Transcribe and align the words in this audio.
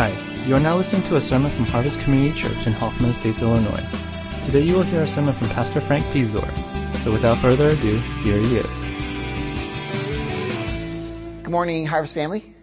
Hi, 0.00 0.16
you 0.46 0.56
are 0.56 0.60
now 0.60 0.76
listening 0.78 1.02
to 1.08 1.16
a 1.16 1.20
sermon 1.20 1.50
from 1.50 1.66
Harvest 1.66 2.00
Community 2.00 2.34
Church 2.34 2.66
in 2.66 2.72
Hoffman 2.72 3.10
Estates, 3.10 3.42
Illinois. 3.42 3.84
Today 4.46 4.62
you 4.62 4.76
will 4.76 4.82
hear 4.82 5.02
a 5.02 5.06
sermon 5.06 5.34
from 5.34 5.50
Pastor 5.50 5.82
Frank 5.82 6.06
Piszczor. 6.06 6.50
So 7.00 7.12
without 7.12 7.36
further 7.36 7.66
ado, 7.66 7.98
here 8.22 8.38
he 8.38 8.56
is. 8.56 8.66
Good 11.42 11.50
morning, 11.50 11.84
Harvest 11.84 12.14
family. 12.14 12.54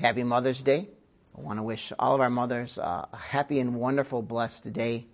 Happy 0.00 0.24
Mother's 0.24 0.62
Day. 0.62 0.88
I 1.38 1.40
want 1.40 1.60
to 1.60 1.62
wish 1.62 1.92
all 1.96 2.16
of 2.16 2.20
our 2.20 2.28
mothers 2.28 2.76
a 2.76 3.08
happy 3.16 3.60
and 3.60 3.76
wonderful, 3.76 4.20
blessed 4.20 4.72
day. 4.72 5.06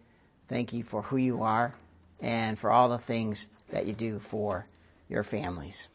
Thank 0.47 0.73
you 0.73 0.83
for 0.83 1.03
who 1.03 1.19
you 1.19 1.43
are 1.43 1.75
and 2.21 2.59
for 2.59 2.71
all 2.71 2.89
the 2.89 2.97
things 2.97 3.49
that 3.69 3.85
you 3.85 3.93
do 3.93 4.19
for 4.19 4.67
your 5.11 5.25
families. 5.25 5.89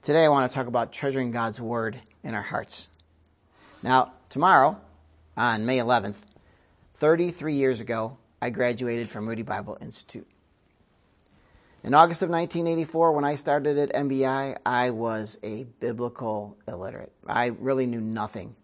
Today 0.00 0.24
I 0.24 0.28
want 0.28 0.50
to 0.50 0.54
talk 0.54 0.66
about 0.66 0.92
treasuring 0.92 1.32
God's 1.32 1.60
Word 1.60 2.00
in 2.22 2.34
our 2.34 2.42
hearts. 2.42 2.88
Now, 3.86 4.14
tomorrow, 4.30 4.80
on 5.36 5.64
May 5.64 5.78
11th, 5.78 6.24
33 6.94 7.52
years 7.52 7.80
ago, 7.80 8.18
I 8.42 8.50
graduated 8.50 9.08
from 9.10 9.26
Moody 9.26 9.42
Bible 9.42 9.78
Institute. 9.80 10.26
In 11.84 11.94
August 11.94 12.20
of 12.22 12.28
1984, 12.28 13.12
when 13.12 13.24
I 13.24 13.36
started 13.36 13.78
at 13.78 13.94
MBI, 13.94 14.56
I 14.66 14.90
was 14.90 15.38
a 15.44 15.68
biblical 15.78 16.58
illiterate. 16.66 17.12
I 17.28 17.52
really 17.60 17.86
knew 17.86 18.00
nothing. 18.00 18.56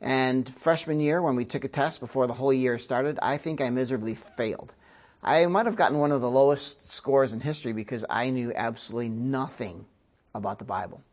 And 0.00 0.52
freshman 0.52 0.98
year, 0.98 1.22
when 1.22 1.36
we 1.36 1.44
took 1.44 1.62
a 1.62 1.68
test 1.68 2.00
before 2.00 2.26
the 2.26 2.32
whole 2.32 2.52
year 2.52 2.76
started, 2.76 3.20
I 3.22 3.36
think 3.36 3.60
I 3.60 3.70
miserably 3.70 4.16
failed. 4.16 4.74
I 5.22 5.46
might 5.46 5.66
have 5.66 5.76
gotten 5.76 5.98
one 5.98 6.10
of 6.10 6.22
the 6.22 6.28
lowest 6.28 6.90
scores 6.90 7.32
in 7.32 7.38
history 7.38 7.72
because 7.72 8.04
I 8.10 8.30
knew 8.30 8.52
absolutely 8.52 9.10
nothing 9.10 9.86
about 10.34 10.58
the 10.58 10.64
Bible. 10.64 11.04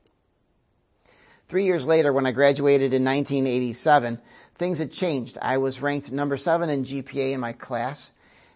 Three 1.51 1.65
years 1.65 1.85
later, 1.85 2.13
when 2.13 2.25
I 2.25 2.31
graduated 2.31 2.93
in 2.93 3.03
1987, 3.03 4.21
things 4.55 4.79
had 4.79 4.89
changed. 4.89 5.37
I 5.41 5.57
was 5.57 5.81
ranked 5.81 6.09
number 6.09 6.37
seven 6.37 6.69
in 6.69 6.85
GPA 6.85 7.33
in 7.33 7.41
my 7.41 7.51
class, 7.51 8.13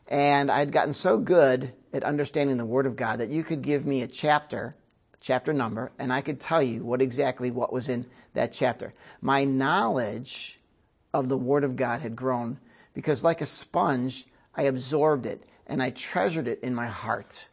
and 0.08 0.50
I'd 0.50 0.72
gotten 0.72 0.94
so 0.94 1.18
good 1.18 1.74
at 1.92 2.06
understanding 2.06 2.56
the 2.56 2.66
Word 2.66 2.86
of 2.86 2.96
God 2.96 3.20
that 3.20 3.32
you 3.32 3.44
could 3.44 3.62
give 3.62 3.86
me 3.86 4.02
a 4.02 4.08
chapter, 4.08 4.78
chapter 5.20 5.52
number, 5.52 5.92
and 6.00 6.14
I 6.14 6.22
could 6.22 6.40
tell 6.40 6.64
you 6.64 6.86
what 6.86 7.02
exactly 7.02 7.52
what 7.52 7.74
was 7.74 7.90
in 7.90 8.06
that 8.34 8.54
chapter. 8.54 8.94
My 9.20 9.44
knowledge 9.44 10.62
of 11.14 11.28
the 11.28 11.38
Word 11.38 11.66
of 11.66 11.76
God 11.76 12.00
had 12.00 12.16
grown 12.16 12.62
because, 12.94 13.26
like 13.26 13.42
a 13.42 13.46
sponge, 13.46 14.26
I 14.56 14.64
absorbed 14.64 15.26
it 15.26 15.44
and 15.68 15.84
I 15.84 15.90
treasured 15.90 16.48
it 16.48 16.62
in 16.62 16.74
my 16.74 16.88
heart, 16.88 17.50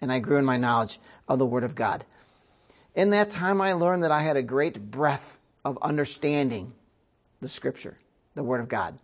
and 0.00 0.10
I 0.10 0.20
grew 0.20 0.38
in 0.38 0.46
my 0.46 0.56
knowledge 0.56 0.98
of 1.28 1.38
the 1.38 1.44
Word 1.44 1.64
of 1.64 1.74
God. 1.74 2.06
In 2.96 3.10
that 3.10 3.28
time, 3.28 3.60
I 3.60 3.74
learned 3.74 4.02
that 4.04 4.10
I 4.10 4.22
had 4.22 4.38
a 4.38 4.42
great 4.42 4.90
breadth 4.90 5.38
of 5.66 5.78
understanding 5.82 6.72
the 7.42 7.48
Scripture, 7.48 7.98
the 8.34 8.42
Word 8.42 8.62
of 8.62 8.68
God. 8.68 8.98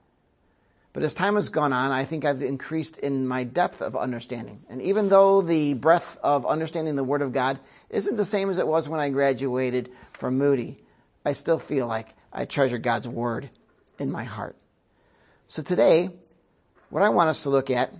But 0.95 1.03
as 1.03 1.13
time 1.13 1.35
has 1.35 1.51
gone 1.51 1.75
on, 1.75 1.91
I 1.91 2.07
think 2.07 2.25
I've 2.25 2.41
increased 2.41 2.97
in 2.99 3.29
my 3.29 3.45
depth 3.45 3.83
of 3.83 3.95
understanding. 3.95 4.63
And 4.71 4.81
even 4.81 5.11
though 5.11 5.43
the 5.43 5.75
breadth 5.75 6.19
of 6.23 6.47
understanding 6.47 6.97
the 6.97 7.05
Word 7.05 7.21
of 7.21 7.35
God 7.35 7.61
isn't 7.91 8.17
the 8.17 8.25
same 8.25 8.49
as 8.49 8.59
it 8.59 8.67
was 8.67 8.89
when 8.89 8.99
I 8.99 9.11
graduated 9.11 9.91
from 10.15 10.39
Moody, 10.39 10.83
I 11.25 11.35
still 11.35 11.59
feel 11.59 11.87
like 11.87 12.15
I 12.33 12.47
treasure 12.47 12.79
God's 12.79 13.09
Word 13.09 13.51
in 13.99 14.11
my 14.11 14.25
heart. 14.25 14.57
So 15.49 15.63
today, 15.63 16.09
what 16.89 17.03
I 17.03 17.11
want 17.11 17.29
us 17.29 17.43
to 17.43 17.51
look 17.51 17.71
at 17.71 17.93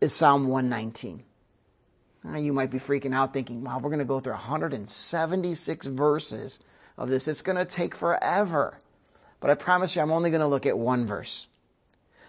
is 0.00 0.12
Psalm 0.12 0.48
119. 0.48 1.22
Now, 2.22 2.36
you 2.36 2.52
might 2.52 2.70
be 2.70 2.78
freaking 2.78 3.14
out 3.14 3.32
thinking, 3.32 3.64
wow, 3.64 3.78
we're 3.78 3.90
going 3.90 4.00
to 4.00 4.04
go 4.04 4.20
through 4.20 4.34
176 4.34 5.86
verses 5.86 6.60
of 6.98 7.08
this. 7.08 7.26
It's 7.26 7.42
going 7.42 7.58
to 7.58 7.64
take 7.64 7.94
forever. 7.94 8.78
But 9.40 9.50
I 9.50 9.54
promise 9.54 9.96
you, 9.96 10.02
I'm 10.02 10.12
only 10.12 10.30
going 10.30 10.42
to 10.42 10.46
look 10.46 10.66
at 10.66 10.78
one 10.78 11.06
verse. 11.06 11.48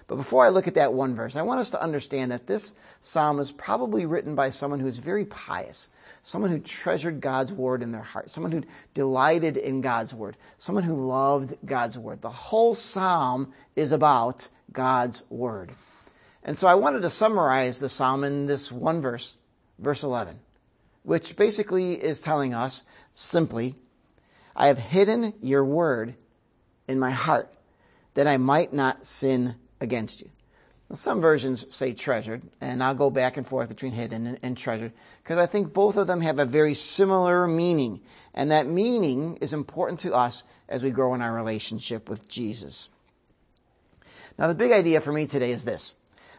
But 0.08 0.16
before 0.16 0.46
I 0.46 0.50
look 0.50 0.68
at 0.68 0.76
that 0.76 0.94
one 0.94 1.16
verse, 1.16 1.36
I 1.36 1.42
want 1.42 1.60
us 1.60 1.70
to 1.70 1.82
understand 1.82 2.32
that 2.32 2.48
this 2.48 2.74
psalm 3.00 3.40
is 3.40 3.52
probably 3.52 4.06
written 4.06 4.36
by 4.36 4.50
someone 4.50 4.80
who's 4.80 4.98
very 4.98 5.26
pious, 5.26 5.90
someone 6.22 6.52
who 6.52 6.60
treasured 6.60 7.22
God's 7.22 7.54
word 7.54 7.82
in 7.82 7.92
their 7.92 8.02
heart, 8.02 8.30
someone 8.30 8.52
who 8.52 8.64
delighted 8.94 9.56
in 9.58 9.82
God's 9.82 10.14
word, 10.14 10.36
someone 10.58 10.84
who 10.84 10.96
loved 10.96 11.56
God's 11.66 11.98
word. 11.98 12.22
The 12.22 12.30
whole 12.30 12.76
psalm 12.76 13.54
is 13.76 13.92
about 13.92 14.50
God's 14.74 15.24
word. 15.30 15.72
And 16.44 16.58
so 16.58 16.68
I 16.68 16.76
wanted 16.76 17.04
to 17.04 17.10
summarize 17.10 17.80
the 17.80 17.88
psalm 17.88 18.24
in 18.24 18.48
this 18.48 18.72
one 18.72 19.00
verse 19.00 19.36
verse 19.80 20.04
11, 20.04 20.40
which 21.04 21.36
basically 21.36 21.94
is 21.94 22.22
telling 22.22 22.54
us 22.54 22.84
simply, 23.14 23.76
I 24.56 24.68
have 24.68 24.78
hidden 24.78 25.34
your 25.42 25.66
word 25.66 26.16
in 26.88 27.00
my 27.00 27.12
heart 27.12 27.52
that 28.14 28.28
I 28.28 28.38
might 28.38 28.74
not 28.74 29.06
sin 29.06 29.56
against 29.80 30.22
you. 30.22 30.30
Now, 30.90 30.96
some 30.98 31.22
versions 31.22 31.74
say 31.74 31.94
treasured, 31.94 32.42
and 32.60 32.84
I'll 32.84 32.94
go 32.94 33.10
back 33.10 33.38
and 33.38 33.48
forth 33.48 33.70
between 33.70 33.94
hidden 33.94 34.28
and, 34.28 34.40
and 34.44 34.58
treasured 34.58 34.92
because 35.24 35.38
I 35.38 35.46
think 35.46 35.74
both 35.74 35.96
of 35.96 36.08
them 36.08 36.22
have 36.22 36.38
a 36.38 36.46
very 36.46 36.74
similar 36.74 37.48
meaning, 37.48 38.02
and 38.34 38.52
that 38.52 38.68
meaning 38.68 39.38
is 39.38 39.54
important 39.54 40.02
to 40.02 40.14
us 40.14 40.44
as 40.68 40.84
we 40.84 40.92
grow 40.92 41.14
in 41.14 41.22
our 41.22 41.34
relationship 41.34 42.10
with 42.10 42.28
Jesus. 42.28 42.90
Now, 44.38 44.48
the 44.48 44.56
big 44.56 44.72
idea 44.72 45.02
for 45.02 45.12
me 45.12 45.28
today 45.28 45.52
is 45.52 45.64
this 45.64 45.96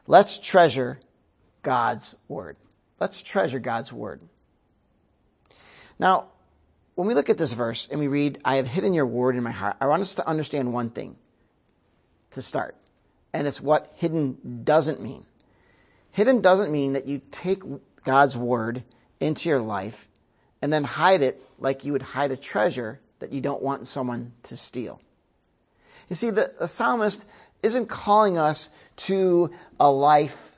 let's 0.06 0.38
treasure 0.38 1.00
God's 1.62 2.14
word. 2.28 2.56
Let's 3.00 3.22
treasure 3.22 3.58
God's 3.58 3.92
word. 3.92 4.20
Now, 5.98 6.26
when 6.94 7.08
we 7.08 7.14
look 7.14 7.30
at 7.30 7.38
this 7.38 7.52
verse 7.52 7.88
and 7.90 7.98
we 8.00 8.08
read, 8.08 8.40
I 8.44 8.56
have 8.56 8.66
hidden 8.66 8.94
your 8.94 9.06
word 9.06 9.36
in 9.36 9.42
my 9.42 9.50
heart, 9.50 9.76
I 9.80 9.86
want 9.86 10.02
us 10.02 10.14
to 10.16 10.28
understand 10.28 10.72
one 10.72 10.90
thing 10.90 11.16
to 12.30 12.42
start. 12.42 12.76
And 13.32 13.46
it's 13.46 13.60
what 13.60 13.92
hidden 13.96 14.62
doesn't 14.64 15.02
mean. 15.02 15.24
Hidden 16.10 16.42
doesn't 16.42 16.70
mean 16.70 16.92
that 16.92 17.06
you 17.06 17.22
take 17.30 17.62
God's 18.04 18.36
word 18.36 18.84
into 19.20 19.48
your 19.48 19.60
life 19.60 20.08
and 20.60 20.72
then 20.72 20.84
hide 20.84 21.22
it 21.22 21.42
like 21.58 21.84
you 21.84 21.92
would 21.92 22.02
hide 22.02 22.30
a 22.30 22.36
treasure 22.36 23.00
that 23.20 23.32
you 23.32 23.40
don't 23.40 23.62
want 23.62 23.86
someone 23.86 24.32
to 24.42 24.56
steal. 24.56 25.00
You 26.08 26.16
see, 26.16 26.30
the, 26.30 26.52
the 26.58 26.68
psalmist 26.68 27.26
isn't 27.62 27.88
calling 27.88 28.36
us 28.36 28.68
to 28.96 29.50
a 29.80 29.90
life 29.90 30.56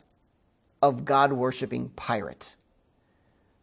of 0.89 1.07
God 1.07 1.33
worshiping 1.33 1.89
pirate. 1.97 2.57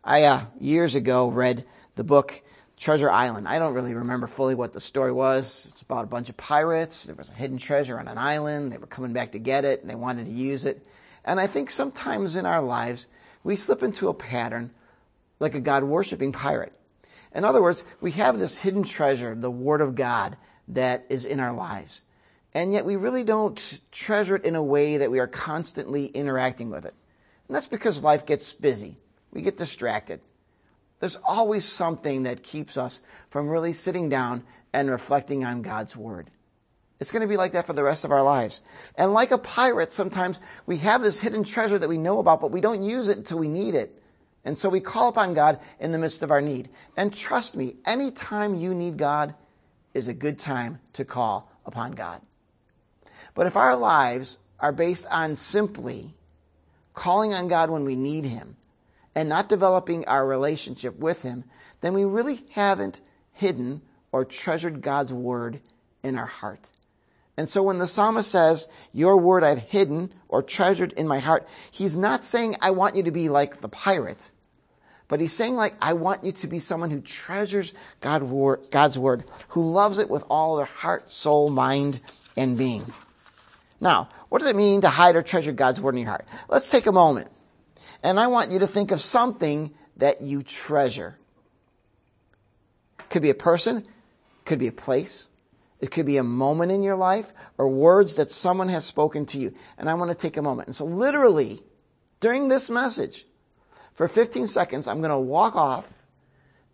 I, 0.04 0.24
uh, 0.24 0.46
years 0.60 0.96
ago, 0.96 1.30
read 1.30 1.66
the 1.94 2.04
book 2.04 2.42
Treasure 2.78 3.12
Island. 3.12 3.48
I 3.48 3.60
don't 3.60 3.76
really 3.76 3.94
remember 3.94 4.26
fully 4.26 4.56
what 4.56 4.74
the 4.74 4.80
story 4.80 5.12
was. 5.12 5.68
It's 5.70 5.84
about 5.84 6.06
a 6.06 6.08
bunch 6.08 6.30
of 6.30 6.38
pirates. 6.38 7.04
There 7.04 7.16
was 7.16 7.30
a 7.30 7.34
hidden 7.34 7.60
treasure 7.60 8.00
on 8.00 8.08
an 8.08 8.18
island. 8.18 8.72
They 8.72 8.80
were 8.80 8.88
coming 8.88 9.14
back 9.14 9.34
to 9.34 9.40
get 9.40 9.66
it 9.66 9.82
and 9.82 9.90
they 9.90 9.94
wanted 9.94 10.26
to 10.26 10.32
use 10.32 10.66
it. 10.66 10.84
And 11.24 11.40
I 11.40 11.46
think 11.46 11.70
sometimes 11.70 12.36
in 12.36 12.48
our 12.48 12.64
lives, 12.64 13.08
we 13.44 13.56
slip 13.56 13.84
into 13.84 14.10
a 14.10 14.16
pattern 14.16 14.72
like 15.40 15.54
a 15.54 15.60
God 15.60 15.84
worshiping 15.84 16.32
pirate. 16.32 16.74
In 17.36 17.46
other 17.46 17.62
words, 17.62 17.86
we 18.02 18.14
have 18.14 18.40
this 18.40 18.58
hidden 18.58 18.84
treasure, 18.84 19.36
the 19.36 19.52
Word 19.52 19.82
of 19.82 19.94
God, 19.94 20.38
that 20.70 21.06
is 21.10 21.26
in 21.26 21.40
our 21.40 21.54
lives. 21.54 22.02
And 22.54 22.74
yet 22.74 22.84
we 22.84 22.96
really 22.96 23.24
don't 23.24 23.80
treasure 23.92 24.36
it 24.36 24.44
in 24.44 24.56
a 24.56 24.64
way 24.64 24.98
that 24.98 25.12
we 25.12 25.20
are 25.20 25.28
constantly 25.28 26.08
interacting 26.08 26.72
with 26.72 26.86
it. 26.86 26.96
And 27.52 27.56
that's 27.58 27.68
because 27.68 28.02
life 28.02 28.26
gets 28.26 28.54
busy. 28.54 28.96
We 29.34 29.42
get 29.42 29.58
distracted. 29.58 30.22
There's 31.02 31.18
always 31.18 31.66
something 31.66 32.24
that 32.24 32.44
keeps 32.44 32.78
us 32.78 33.02
from 33.28 33.50
really 33.50 33.74
sitting 33.74 34.08
down 34.08 34.46
and 34.72 34.90
reflecting 34.90 35.44
on 35.44 35.62
God's 35.62 35.98
Word. 35.98 36.32
It's 37.02 37.12
going 37.12 37.24
to 37.24 37.28
be 37.28 37.36
like 37.36 37.52
that 37.52 37.66
for 37.66 37.74
the 37.74 37.84
rest 37.84 38.06
of 38.06 38.12
our 38.14 38.24
lives. 38.24 38.62
And 38.96 39.12
like 39.12 39.32
a 39.32 39.38
pirate, 39.38 39.92
sometimes 39.92 40.40
we 40.66 40.78
have 40.78 41.02
this 41.04 41.20
hidden 41.20 41.44
treasure 41.44 41.78
that 41.78 41.90
we 41.90 41.98
know 41.98 42.20
about, 42.20 42.40
but 42.40 42.52
we 42.52 42.62
don't 42.62 42.84
use 42.84 43.10
it 43.10 43.18
until 43.18 43.40
we 43.40 43.50
need 43.50 43.76
it. 43.76 44.02
And 44.46 44.58
so 44.58 44.70
we 44.70 44.80
call 44.80 45.10
upon 45.10 45.34
God 45.34 45.60
in 45.78 45.92
the 45.92 46.00
midst 46.00 46.24
of 46.24 46.32
our 46.32 46.40
need. 46.40 46.70
And 46.96 47.14
trust 47.14 47.58
me, 47.58 47.76
any 47.86 48.12
time 48.12 48.56
you 48.56 48.74
need 48.74 48.96
God 48.96 49.36
is 49.94 50.08
a 50.08 50.14
good 50.14 50.40
time 50.40 50.80
to 50.94 51.04
call 51.04 51.52
upon 51.66 51.92
God. 51.92 52.22
But 53.36 53.46
if 53.46 53.58
our 53.58 53.76
lives 53.76 54.38
are 54.58 54.72
based 54.72 55.06
on 55.12 55.36
simply 55.36 56.14
calling 56.94 57.34
on 57.34 57.48
God 57.48 57.70
when 57.70 57.86
we 57.86 57.96
need 57.96 58.26
Him, 58.26 58.56
and 59.16 59.28
not 59.28 59.50
developing 59.50 60.08
our 60.08 60.26
relationship 60.26 60.98
with 60.98 61.22
Him, 61.22 61.44
then 61.82 61.94
we 61.94 62.06
really 62.06 62.42
haven't 62.52 63.02
hidden 63.34 63.82
or 64.12 64.26
treasured 64.26 64.82
God's 64.82 65.14
Word 65.14 65.62
in 66.04 66.18
our 66.18 66.26
heart. 66.26 66.72
And 67.38 67.48
so 67.48 67.64
when 67.64 67.80
the 67.80 67.88
psalmist 67.88 68.30
says, 68.30 68.68
Your 68.94 69.18
word 69.18 69.44
I've 69.44 69.60
hidden 69.60 70.14
or 70.28 70.42
treasured 70.42 70.94
in 70.94 71.08
my 71.08 71.20
heart, 71.20 71.48
he's 71.72 71.98
not 71.98 72.24
saying, 72.24 72.56
I 72.62 72.72
want 72.72 72.96
you 72.96 73.04
to 73.04 73.12
be 73.12 73.30
like 73.30 73.58
the 73.58 73.70
pirate, 73.70 74.32
but 75.08 75.20
he's 75.20 75.34
saying, 75.34 75.56
like, 75.56 75.76
I 75.82 75.94
want 75.94 76.24
you 76.24 76.32
to 76.34 76.48
be 76.48 76.60
someone 76.60 76.90
who 76.90 77.02
treasures 77.02 77.74
God's 78.00 78.24
word, 78.98 79.24
who 79.50 79.64
loves 79.64 79.98
it 79.98 80.10
with 80.10 80.24
all 80.30 80.56
their 80.58 80.66
heart, 80.66 81.12
soul, 81.12 81.50
mind, 81.50 82.00
and 82.38 82.58
being. 82.58 82.86
Now, 83.82 84.10
what 84.30 84.40
does 84.40 84.50
it 84.50 84.56
mean 84.56 84.82
to 84.82 84.90
hide 84.90 85.16
or 85.16 85.24
treasure 85.24 85.52
God's 85.52 85.82
word 85.82 85.96
in 85.96 86.02
your 86.02 86.10
heart? 86.10 86.28
Let's 86.48 86.68
take 86.68 86.86
a 86.86 86.92
moment. 86.92 87.30
And 88.04 88.20
I 88.20 88.28
want 88.28 88.52
you 88.52 88.60
to 88.60 88.68
think 88.68 88.92
of 88.92 89.02
something 89.02 89.74
that 89.98 90.22
you 90.22 90.44
treasure. 90.44 91.18
Could 93.10 93.24
be 93.24 93.32
a 93.32 93.36
person, 93.36 93.86
could 94.46 94.60
be 94.60 94.68
a 94.68 94.72
place. 94.72 95.30
It 95.80 95.90
could 95.90 96.06
be 96.06 96.18
a 96.18 96.24
moment 96.24 96.72
in 96.72 96.84
your 96.84 96.96
life 96.96 97.34
or 97.58 97.68
words 97.68 98.14
that 98.14 98.30
someone 98.30 98.70
has 98.70 98.86
spoken 98.86 99.26
to 99.28 99.40
you. 99.40 99.54
And 99.80 99.90
I 99.90 99.96
want 99.96 100.12
to 100.12 100.16
take 100.16 100.38
a 100.38 100.42
moment. 100.42 100.68
And 100.68 100.76
so 100.76 100.86
literally, 100.86 101.62
during 102.20 102.48
this 102.48 102.70
message, 102.70 103.26
for 103.94 104.08
15 104.08 104.46
seconds, 104.46 104.88
I'm 104.88 105.00
going 105.00 105.10
to 105.10 105.20
walk 105.20 105.56
off 105.56 106.06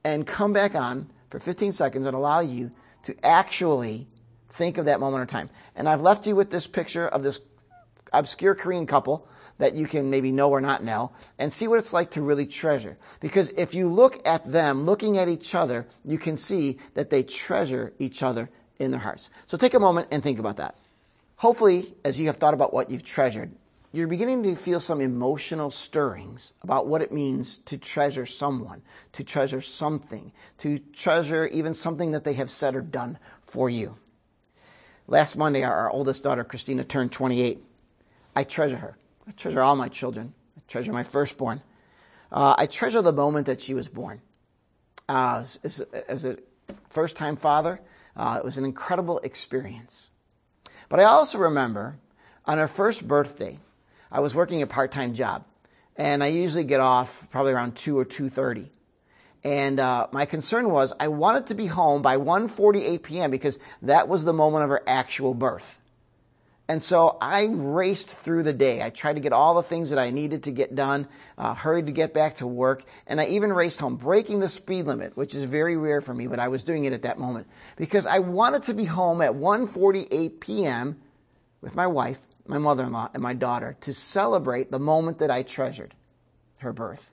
and 0.04 0.28
come 0.28 0.52
back 0.52 0.76
on 0.76 1.10
for 1.30 1.40
15 1.40 1.72
seconds 1.72 2.06
and 2.06 2.16
allow 2.16 2.42
you 2.42 2.72
to 3.04 3.16
actually 3.26 4.08
think 4.50 4.78
of 4.78 4.86
that 4.86 5.00
moment 5.00 5.24
of 5.24 5.30
time. 5.30 5.50
And 5.76 5.88
I've 5.88 6.02
left 6.02 6.28
you 6.28 6.36
with 6.36 6.50
this 6.50 6.68
picture 6.68 7.08
of 7.08 7.24
this 7.24 7.42
obscure 8.14 8.56
Korean 8.56 8.86
couple 8.86 9.28
that 9.58 9.76
you 9.76 9.88
can 9.88 10.10
maybe 10.10 10.32
know 10.32 10.50
or 10.50 10.62
not 10.62 10.84
know 10.84 11.12
and 11.40 11.52
see 11.52 11.68
what 11.68 11.80
it's 11.80 11.94
like 11.94 12.12
to 12.12 12.22
really 12.22 12.46
treasure. 12.46 12.98
Because 13.20 13.50
if 13.52 13.74
you 13.74 13.88
look 13.88 14.26
at 14.28 14.44
them 14.44 14.84
looking 14.84 15.18
at 15.18 15.28
each 15.28 15.56
other, 15.56 15.88
you 16.04 16.18
can 16.18 16.38
see 16.38 16.78
that 16.94 17.10
they 17.10 17.24
treasure 17.24 17.94
each 18.00 18.24
other 18.24 18.50
in 18.80 18.92
their 18.92 19.00
hearts. 19.00 19.30
So 19.46 19.58
take 19.58 19.74
a 19.74 19.80
moment 19.80 20.08
and 20.12 20.22
think 20.22 20.40
about 20.40 20.58
that. 20.58 20.76
Hopefully, 21.38 21.94
as 22.04 22.20
you 22.20 22.28
have 22.28 22.38
thought 22.38 22.54
about 22.54 22.74
what 22.74 22.90
you've 22.90 23.04
treasured, 23.04 23.52
you're 23.92 24.08
beginning 24.08 24.44
to 24.44 24.56
feel 24.56 24.80
some 24.80 25.02
emotional 25.02 25.72
stirrings 25.72 26.54
about 26.62 26.88
what 26.88 27.02
it 27.02 27.12
means 27.12 27.60
to 27.60 27.78
treasure 27.78 28.26
someone, 28.26 28.82
to 29.14 29.24
treasure 29.24 29.62
something, 29.62 30.32
to 30.60 30.80
treasure 30.80 31.48
even 31.48 31.74
something 31.74 32.12
that 32.12 32.24
they 32.24 32.34
have 32.34 32.50
said 32.50 32.76
or 32.76 32.82
done 32.82 33.18
for 33.42 33.70
you. 33.70 33.98
Last 35.10 35.38
Monday, 35.38 35.64
our 35.64 35.90
oldest 35.90 36.24
daughter, 36.24 36.44
Christina, 36.44 36.84
turned 36.84 37.14
28. 37.14 37.60
I 38.36 38.44
treasure 38.44 38.76
her. 38.76 38.98
I 39.26 39.32
treasure 39.32 39.62
all 39.62 39.78
my 39.78 39.88
children. 39.88 40.34
I 40.58 40.62
treasure 40.68 40.92
my 40.92 41.04
firstborn. 41.04 41.62
Uh, 42.30 42.56
I 42.58 42.66
treasure 42.66 43.02
the 43.02 43.14
moment 43.14 43.48
that 43.48 43.62
she 43.62 43.74
was 43.74 43.88
born. 43.88 44.22
Uh, 45.08 45.46
as, 45.64 45.82
as, 46.10 46.26
a 46.26 46.38
first 46.90 47.16
time 47.16 47.38
father, 47.38 47.80
uh, 48.18 48.36
it 48.40 48.44
was 48.44 48.58
an 48.58 48.66
incredible 48.66 49.20
experience. 49.20 50.10
But 50.90 51.00
I 51.00 51.04
also 51.04 51.38
remember 51.38 52.00
on 52.46 52.58
her 52.58 52.68
first 52.68 53.08
birthday, 53.08 53.60
I 54.12 54.20
was 54.20 54.36
working 54.36 54.62
a 54.62 54.68
part 54.68 54.92
time 54.92 55.14
job, 55.14 55.46
and 55.96 56.22
I 56.22 56.28
usually 56.28 56.66
get 56.66 56.82
off 56.82 57.28
probably 57.32 57.54
around 57.54 57.78
two 57.78 57.98
or 57.98 58.04
two 58.04 58.28
thirty. 58.28 58.70
And 59.48 59.80
uh, 59.80 60.08
my 60.12 60.26
concern 60.26 60.72
was 60.72 60.92
I 61.00 61.08
wanted 61.08 61.48
to 61.48 61.56
be 61.56 61.68
home 61.68 62.02
by 62.02 62.18
1:48 62.18 63.02
p.m. 63.02 63.32
because 63.32 63.60
that 63.82 64.10
was 64.10 64.26
the 64.26 64.34
moment 64.34 64.66
of 64.66 64.70
her 64.70 64.84
actual 64.86 65.34
birth. 65.34 65.80
And 66.68 66.84
so 66.84 67.18
I 67.22 67.48
raced 67.50 68.10
through 68.10 68.44
the 68.44 68.52
day. 68.52 68.84
I 68.84 68.90
tried 68.90 69.14
to 69.14 69.22
get 69.22 69.32
all 69.32 69.56
the 69.56 69.64
things 69.64 69.92
that 69.92 70.00
I 70.00 70.10
needed 70.10 70.44
to 70.44 70.52
get 70.52 70.76
done, 70.76 71.08
uh, 71.38 71.54
hurried 71.54 71.86
to 71.86 71.94
get 71.94 72.14
back 72.14 72.36
to 72.36 72.46
work, 72.46 72.84
and 73.08 73.22
I 73.22 73.28
even 73.28 73.54
raced 73.54 73.80
home, 73.80 73.96
breaking 73.96 74.42
the 74.42 74.50
speed 74.50 74.84
limit, 74.84 75.16
which 75.16 75.34
is 75.34 75.46
very 75.46 75.78
rare 75.78 76.02
for 76.02 76.14
me, 76.14 76.28
but 76.28 76.40
I 76.40 76.50
was 76.50 76.64
doing 76.64 76.84
it 76.84 76.92
at 76.92 77.04
that 77.04 77.18
moment 77.18 77.48
because 77.78 78.06
I 78.06 78.20
wanted 78.20 78.64
to 78.64 78.74
be 78.74 78.84
home 78.84 79.22
at 79.22 79.32
1:48 79.32 80.42
p.m. 80.42 81.00
with 81.62 81.74
my 81.74 81.88
wife 81.88 82.20
my 82.50 82.58
mother 82.58 82.84
in 82.84 82.92
law, 82.92 83.10
and 83.14 83.24
my 83.24 83.34
daughter 83.34 83.78
to 83.80 83.94
celebrate 83.94 84.72
the 84.72 84.80
moment 84.80 85.20
that 85.20 85.32
I 85.32 85.44
treasured 85.44 85.94
her 86.58 86.74
birth. 86.74 87.12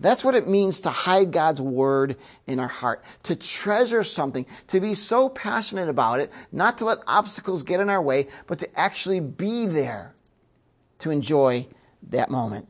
That's 0.00 0.24
what 0.24 0.34
it 0.34 0.48
means 0.48 0.80
to 0.80 0.90
hide 0.90 1.30
God's 1.30 1.60
word 1.60 2.16
in 2.46 2.58
our 2.58 2.68
heart, 2.68 3.04
to 3.24 3.36
treasure 3.36 4.02
something, 4.02 4.44
to 4.68 4.80
be 4.80 4.94
so 4.94 5.28
passionate 5.28 5.88
about 5.88 6.20
it, 6.20 6.32
not 6.50 6.78
to 6.78 6.84
let 6.84 6.98
obstacles 7.06 7.62
get 7.62 7.80
in 7.80 7.88
our 7.88 8.02
way, 8.02 8.26
but 8.46 8.58
to 8.58 8.78
actually 8.78 9.20
be 9.20 9.66
there 9.66 10.14
to 10.98 11.10
enjoy 11.10 11.68
that 12.10 12.30
moment. 12.30 12.68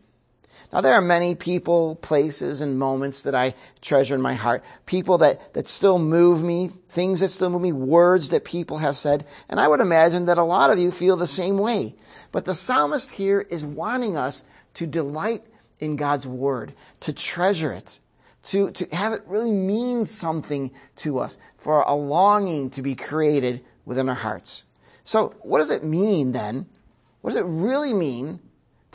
Now, 0.73 0.81
there 0.81 0.95
are 0.95 1.01
many 1.01 1.37
people, 1.37 1.95
places, 1.97 2.61
and 2.61 2.79
moments 2.79 3.23
that 3.23 3.35
I 3.35 3.55
treasure 3.81 4.17
in 4.17 4.21
my 4.21 4.35
heart. 4.35 4.65
People 4.87 5.19
that, 5.19 5.55
that 5.55 5.69
still 5.69 6.01
move 6.01 6.43
me, 6.43 6.69
things 6.89 7.21
that 7.21 7.29
still 7.29 7.51
move 7.51 7.63
me, 7.63 7.73
words 7.73 8.31
that 8.31 8.45
people 8.45 8.79
have 8.79 8.97
said. 8.97 9.25
And 9.49 9.61
I 9.61 9.69
would 9.69 9.81
imagine 9.81 10.27
that 10.27 10.37
a 10.37 10.43
lot 10.43 10.71
of 10.71 10.79
you 10.81 10.91
feel 10.91 11.17
the 11.17 11.29
same 11.29 11.59
way. 11.59 11.95
But 12.33 12.45
the 12.45 12.57
psalmist 12.57 13.13
here 13.13 13.41
is 13.41 13.65
wanting 13.65 14.17
us 14.17 14.43
to 14.75 14.87
delight 14.87 15.45
in 15.81 15.97
God's 15.97 16.27
word, 16.27 16.75
to 17.01 17.13
treasure 17.13 17.73
it, 17.73 18.01
to, 18.45 18.71
to 18.73 18.87
have 18.95 19.13
it 19.13 19.23
really 19.27 19.53
mean 19.53 20.07
something 20.07 20.71
to 20.97 21.19
us, 21.19 21.39
for 21.57 21.83
a 21.83 21.95
longing 21.95 22.71
to 22.71 22.83
be 22.83 22.95
created 22.95 23.65
within 23.85 24.09
our 24.09 24.15
hearts. 24.15 24.65
So, 25.03 25.35
what 25.43 25.59
does 25.59 25.71
it 25.71 25.85
mean 25.85 26.33
then? 26.33 26.67
What 27.21 27.31
does 27.31 27.41
it 27.41 27.47
really 27.47 27.93
mean 27.93 28.41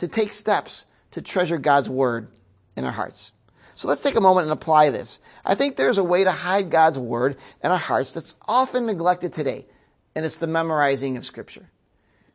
to 0.00 0.08
take 0.08 0.32
steps 0.32 0.86
to 1.10 1.20
treasure 1.20 1.58
God's 1.58 1.90
word 1.90 2.28
in 2.74 2.84
our 2.84 2.92
hearts. 2.92 3.32
So 3.74 3.86
let's 3.86 4.02
take 4.02 4.16
a 4.16 4.20
moment 4.20 4.44
and 4.44 4.52
apply 4.52 4.90
this. 4.90 5.20
I 5.44 5.54
think 5.54 5.76
there's 5.76 5.98
a 5.98 6.04
way 6.04 6.24
to 6.24 6.30
hide 6.30 6.70
God's 6.70 6.98
word 6.98 7.36
in 7.62 7.70
our 7.70 7.78
hearts 7.78 8.14
that's 8.14 8.36
often 8.48 8.86
neglected 8.86 9.32
today, 9.32 9.66
and 10.14 10.24
it's 10.24 10.38
the 10.38 10.46
memorizing 10.46 11.16
of 11.16 11.24
scripture. 11.24 11.70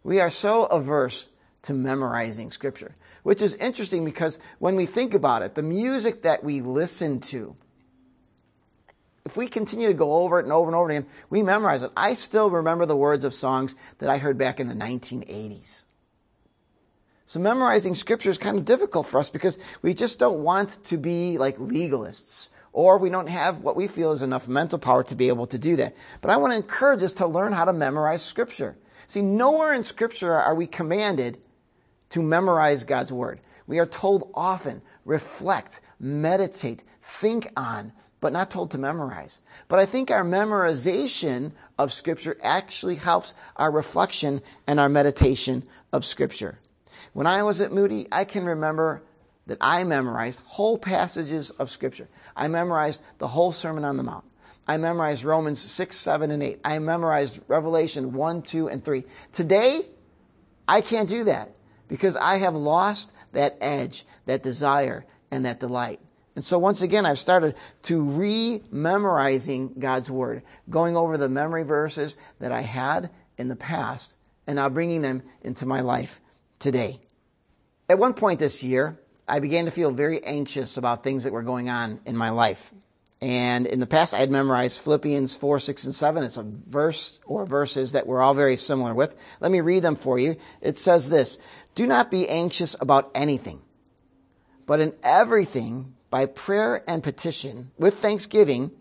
We 0.04 0.20
are 0.20 0.30
so 0.30 0.66
averse 0.66 1.30
to 1.66 1.74
memorizing 1.74 2.52
scripture, 2.52 2.96
which 3.24 3.42
is 3.42 3.56
interesting 3.56 4.06
because 4.06 4.40
when 4.60 4.76
we 4.76 4.86
think 4.86 5.14
about 5.14 5.42
it, 5.42 5.56
the 5.56 5.64
music 5.64 6.24
that 6.24 6.44
we 6.44 6.62
listen 6.62 7.20
to, 7.20 7.56
if 9.26 9.36
we 9.36 9.48
continue 9.48 9.88
to 9.88 9.94
go 9.94 10.18
over 10.18 10.40
it 10.40 10.44
and 10.44 10.54
over 10.54 10.70
and 10.70 10.76
over 10.76 10.90
again, 10.90 11.08
we 11.30 11.42
memorize 11.42 11.82
it. 11.82 11.92
I 11.98 12.14
still 12.14 12.50
remember 12.50 12.86
the 12.86 12.96
words 12.96 13.24
of 13.24 13.34
songs 13.34 13.76
that 13.98 14.10
I 14.10 14.20
heard 14.20 14.38
back 14.38 14.60
in 14.60 14.68
the 14.68 14.76
1980s. 14.76 15.86
So 17.26 17.40
memorizing 17.40 17.96
scripture 17.96 18.30
is 18.30 18.38
kind 18.38 18.58
of 18.58 18.66
difficult 18.66 19.08
for 19.08 19.20
us 19.20 19.32
because 19.32 19.58
we 19.82 19.96
just 19.96 20.20
don't 20.20 20.44
want 20.44 20.84
to 20.86 20.98
be 20.98 21.40
like 21.40 21.58
legalists 21.58 22.50
or 22.72 23.00
we 23.00 23.10
don't 23.10 23.28
have 23.28 23.62
what 23.62 23.76
we 23.76 23.88
feel 23.88 24.12
is 24.12 24.22
enough 24.22 24.48
mental 24.48 24.78
power 24.78 25.04
to 25.06 25.16
be 25.16 25.30
able 25.30 25.48
to 25.48 25.58
do 25.58 25.76
that. 25.78 25.96
But 26.22 26.30
I 26.30 26.38
want 26.38 26.52
to 26.52 26.58
encourage 26.58 27.02
us 27.02 27.14
to 27.14 27.26
learn 27.26 27.54
how 27.54 27.66
to 27.66 27.74
memorize 27.74 28.22
scripture. 28.22 28.78
See, 29.08 29.22
nowhere 29.22 29.74
in 29.74 29.84
scripture 29.84 30.34
are 30.34 30.54
we 30.54 30.68
commanded 30.68 31.40
to 32.10 32.22
memorize 32.22 32.84
God's 32.84 33.12
word. 33.12 33.40
We 33.68 33.80
are 33.80 33.86
told 33.86 34.30
often, 34.34 34.82
reflect, 35.06 35.82
meditate, 36.00 36.84
think 37.02 37.52
on, 37.58 37.94
but 38.22 38.34
not 38.34 38.50
told 38.50 38.72
to 38.72 38.78
memorize. 38.78 39.42
But 39.68 39.80
I 39.80 39.86
think 39.86 40.10
our 40.10 40.24
memorization 40.24 41.52
of 41.78 41.92
scripture 41.92 42.38
actually 42.42 42.96
helps 42.96 43.36
our 43.56 43.72
reflection 43.72 44.42
and 44.68 44.80
our 44.80 44.90
meditation 44.90 45.64
of 45.92 46.06
scripture. 46.06 46.60
When 47.14 47.28
I 47.28 47.44
was 47.44 47.62
at 47.62 47.72
Moody, 47.72 48.08
I 48.12 48.26
can 48.26 48.46
remember 48.46 49.04
that 49.48 49.58
I 49.62 49.84
memorized 49.84 50.42
whole 50.46 50.78
passages 50.78 51.52
of 51.52 51.70
Scripture. 51.70 52.08
I 52.36 52.48
memorized 52.48 53.04
the 53.20 53.28
whole 53.28 53.52
Sermon 53.52 53.86
on 53.86 53.98
the 53.98 54.04
Mount. 54.04 54.26
I 54.68 54.78
memorized 54.78 55.24
Romans 55.24 55.60
6, 55.60 55.96
7, 55.96 56.32
and 56.32 56.42
8. 56.42 56.60
I 56.66 56.80
memorized 56.80 57.42
Revelation 57.48 58.14
1, 58.14 58.42
2, 58.42 58.68
and 58.68 58.84
3. 58.84 59.04
Today, 59.32 59.82
I 60.68 60.82
can't 60.82 61.08
do 61.08 61.26
that 61.26 61.52
because 61.88 62.16
I 62.16 62.38
have 62.38 62.56
lost 62.56 63.14
that 63.34 63.58
edge, 63.62 64.06
that 64.26 64.44
desire, 64.44 65.06
and 65.32 65.46
that 65.46 65.60
delight. 65.60 66.00
And 66.36 66.44
so 66.44 66.60
once 66.60 66.82
again, 66.82 67.06
I've 67.06 67.20
started 67.20 67.56
to 67.84 68.02
re-memorizing 68.02 69.76
God's 69.80 70.12
Word, 70.12 70.44
going 70.70 70.98
over 70.98 71.18
the 71.18 71.30
memory 71.30 71.64
verses 71.64 72.18
that 72.40 72.52
I 72.52 72.62
had 72.62 73.10
in 73.38 73.48
the 73.48 73.56
past, 73.56 74.18
and 74.46 74.58
now 74.58 74.70
bringing 74.70 75.02
them 75.02 75.24
into 75.42 75.66
my 75.66 75.82
life 75.82 76.22
today. 76.60 77.00
At 77.88 78.00
one 78.00 78.14
point 78.14 78.40
this 78.40 78.64
year, 78.64 79.00
I 79.28 79.40
began 79.40 79.66
to 79.66 79.72
feel 79.72 79.92
very 79.92 80.24
anxious 80.24 80.78
about 80.78 81.04
things 81.04 81.24
that 81.24 81.34
were 81.34 81.44
going 81.44 81.70
on 81.70 82.00
in 82.06 82.18
my 82.18 82.32
life. 82.32 82.74
And 83.22 83.66
in 83.66 83.80
the 83.80 83.88
past, 83.88 84.14
I 84.14 84.20
had 84.20 84.30
memorized 84.30 84.82
Philippians 84.84 85.36
4, 85.36 85.60
6, 85.60 85.86
and 85.86 85.96
7. 85.96 86.24
It's 86.24 86.38
a 86.38 86.44
verse 86.44 87.20
or 87.26 87.46
verses 87.46 87.94
that 87.94 88.06
we're 88.06 88.22
all 88.22 88.34
very 88.34 88.58
similar 88.58 88.94
with. 88.94 89.16
Let 89.40 89.52
me 89.52 89.62
read 89.62 89.84
them 89.84 89.96
for 89.96 90.20
you. 90.20 90.36
It 90.62 90.78
says 90.78 91.10
this 91.10 91.40
Do 91.76 91.86
not 91.86 92.10
be 92.10 92.28
anxious 92.28 92.76
about 92.80 93.12
anything, 93.14 93.62
but 94.66 94.80
in 94.80 94.94
everything, 95.04 95.94
by 96.10 96.26
prayer 96.26 96.84
and 96.88 97.04
petition, 97.04 97.72
with 97.78 97.96
thanksgiving, 97.96 98.72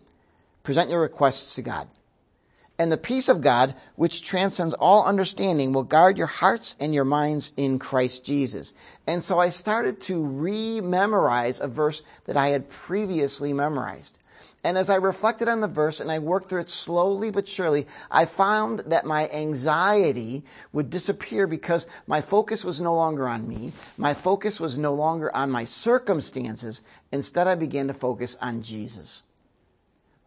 present 0.63 0.89
your 0.89 1.01
requests 1.01 1.55
to 1.55 1.61
God. 1.61 1.89
And 2.79 2.91
the 2.91 2.97
peace 2.97 3.29
of 3.29 3.41
God, 3.41 3.75
which 3.95 4.23
transcends 4.23 4.73
all 4.73 5.05
understanding, 5.05 5.71
will 5.71 5.83
guard 5.83 6.17
your 6.17 6.27
hearts 6.27 6.75
and 6.79 6.93
your 6.93 7.05
minds 7.05 7.53
in 7.55 7.79
Christ 7.79 8.25
Jesus. 8.25 8.73
And 9.07 9.21
so 9.21 9.39
I 9.39 9.49
started 9.49 10.01
to 10.01 10.25
re-memorize 10.25 11.59
a 11.59 11.67
verse 11.67 12.03
that 12.25 12.35
I 12.35 12.49
had 12.49 12.69
previously 12.69 13.53
memorized. 13.53 14.17
And 14.63 14.77
as 14.77 14.89
I 14.89 14.95
reflected 14.95 15.47
on 15.47 15.61
the 15.61 15.67
verse 15.67 15.99
and 15.99 16.11
I 16.11 16.19
worked 16.19 16.49
through 16.49 16.61
it 16.61 16.69
slowly 16.69 17.31
but 17.31 17.47
surely, 17.47 17.85
I 18.09 18.25
found 18.25 18.79
that 18.79 19.05
my 19.05 19.27
anxiety 19.29 20.43
would 20.73 20.89
disappear 20.89 21.47
because 21.47 21.87
my 22.07 22.21
focus 22.21 22.65
was 22.65 22.81
no 22.81 22.95
longer 22.95 23.27
on 23.27 23.47
me. 23.47 23.73
My 23.97 24.13
focus 24.13 24.59
was 24.59 24.77
no 24.77 24.93
longer 24.93 25.35
on 25.35 25.51
my 25.51 25.65
circumstances. 25.65 26.81
Instead, 27.11 27.47
I 27.47 27.55
began 27.55 27.87
to 27.87 27.93
focus 27.93 28.37
on 28.41 28.61
Jesus. 28.61 29.23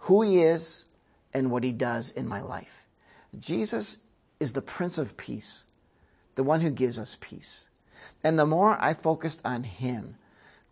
Who 0.03 0.23
he 0.23 0.43
is, 0.43 0.85
and 1.33 1.51
what 1.51 1.65
he 1.65 1.73
does 1.73 2.11
in 2.11 2.27
my 2.27 2.41
life. 2.41 2.87
Jesus 3.39 3.99
is 4.41 4.53
the 4.53 4.63
Prince 4.63 4.99
of 4.99 5.17
Peace, 5.17 5.65
the 6.35 6.43
one 6.43 6.61
who 6.61 6.71
gives 6.71 6.99
us 6.99 7.17
peace. 7.21 7.69
And 8.23 8.39
the 8.39 8.47
more 8.47 8.77
I 8.81 8.95
focused 8.95 9.43
on 9.45 9.65
him, 9.65 10.17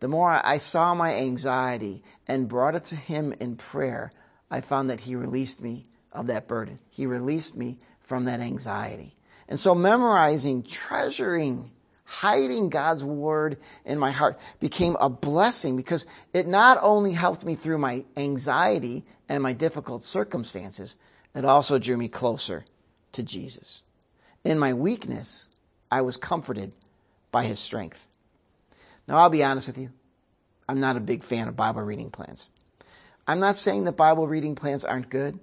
the 0.00 0.08
more 0.08 0.40
I 0.44 0.58
saw 0.58 0.94
my 0.94 1.14
anxiety 1.14 2.02
and 2.26 2.48
brought 2.48 2.74
it 2.74 2.84
to 2.84 2.96
him 2.96 3.32
in 3.40 3.56
prayer, 3.56 4.12
I 4.50 4.60
found 4.60 4.90
that 4.90 5.00
he 5.00 5.16
released 5.16 5.62
me 5.62 5.86
of 6.12 6.26
that 6.26 6.48
burden. 6.48 6.78
He 6.90 7.06
released 7.06 7.56
me 7.56 7.78
from 8.00 8.24
that 8.24 8.40
anxiety. 8.40 9.16
And 9.48 9.58
so 9.58 9.74
memorizing, 9.74 10.62
treasuring, 10.62 11.70
hiding 12.04 12.68
God's 12.68 13.04
word 13.04 13.58
in 13.84 13.98
my 13.98 14.10
heart 14.10 14.38
became 14.60 14.96
a 15.00 15.08
blessing 15.08 15.76
because 15.76 16.06
it 16.32 16.46
not 16.46 16.78
only 16.82 17.12
helped 17.12 17.44
me 17.44 17.54
through 17.54 17.78
my 17.78 18.04
anxiety 18.16 19.04
and 19.28 19.42
my 19.42 19.52
difficult 19.52 20.04
circumstances, 20.04 20.96
it 21.34 21.44
also 21.44 21.78
drew 21.78 21.96
me 21.96 22.08
closer 22.08 22.64
to 23.12 23.22
Jesus. 23.22 23.82
In 24.44 24.58
my 24.58 24.72
weakness, 24.72 25.48
I 25.90 26.00
was 26.02 26.16
comforted 26.16 26.72
by 27.32 27.44
his 27.44 27.58
strength. 27.58 28.08
Now, 29.08 29.18
I'll 29.18 29.30
be 29.30 29.44
honest 29.44 29.68
with 29.68 29.78
you. 29.78 29.90
I'm 30.68 30.80
not 30.80 30.96
a 30.96 31.00
big 31.00 31.22
fan 31.22 31.48
of 31.48 31.56
Bible 31.56 31.82
reading 31.82 32.10
plans. 32.10 32.50
I'm 33.26 33.40
not 33.40 33.56
saying 33.56 33.84
that 33.84 33.96
Bible 33.96 34.26
reading 34.26 34.54
plans 34.54 34.84
aren't 34.84 35.10
good. 35.10 35.38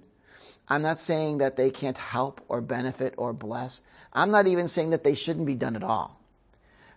I'm 0.68 0.82
not 0.82 0.98
saying 0.98 1.38
that 1.38 1.56
they 1.56 1.70
can't 1.70 1.98
help 1.98 2.40
or 2.48 2.60
benefit 2.60 3.14
or 3.16 3.32
bless. 3.32 3.82
I'm 4.12 4.30
not 4.30 4.46
even 4.46 4.68
saying 4.68 4.90
that 4.90 5.04
they 5.04 5.14
shouldn't 5.14 5.46
be 5.46 5.54
done 5.54 5.76
at 5.76 5.82
all. 5.82 6.20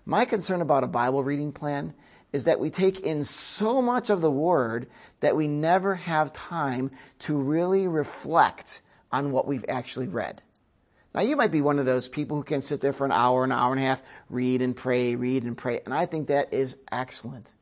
My 0.05 0.24
concern 0.24 0.62
about 0.62 0.83
a 0.86 0.88
Bible 0.88 1.24
reading 1.24 1.51
plan 1.51 1.93
is 2.31 2.45
that 2.45 2.59
we 2.59 2.69
take 2.69 3.01
in 3.01 3.25
so 3.25 3.81
much 3.81 4.09
of 4.09 4.21
the 4.21 4.31
Word 4.31 4.88
that 5.19 5.36
we 5.36 5.47
never 5.47 5.95
have 5.95 6.31
time 6.31 6.91
to 7.19 7.36
really 7.36 7.88
reflect 7.88 8.81
on 9.12 9.31
what 9.31 9.47
we've 9.47 9.65
actually 9.67 10.07
read. 10.07 10.41
Now, 11.17 11.24
you 11.24 11.36
might 11.36 11.50
be 11.50 11.63
one 11.63 11.79
of 11.79 11.88
those 11.88 12.07
people 12.07 12.38
who 12.38 12.43
can 12.43 12.62
sit 12.62 12.79
there 12.79 12.93
for 12.93 13.03
an 13.03 13.12
hour, 13.12 13.43
an 13.43 13.51
hour 13.51 13.71
and 13.71 13.81
a 13.81 13.88
half, 13.88 14.03
read 14.29 14.62
and 14.62 14.75
pray, 14.75 15.15
read 15.15 15.41
and 15.41 15.57
pray, 15.57 15.81
and 15.83 15.91
I 15.91 16.05
think 16.05 16.27
that 16.27 16.53
is 16.53 16.77
excellent. 16.91 17.55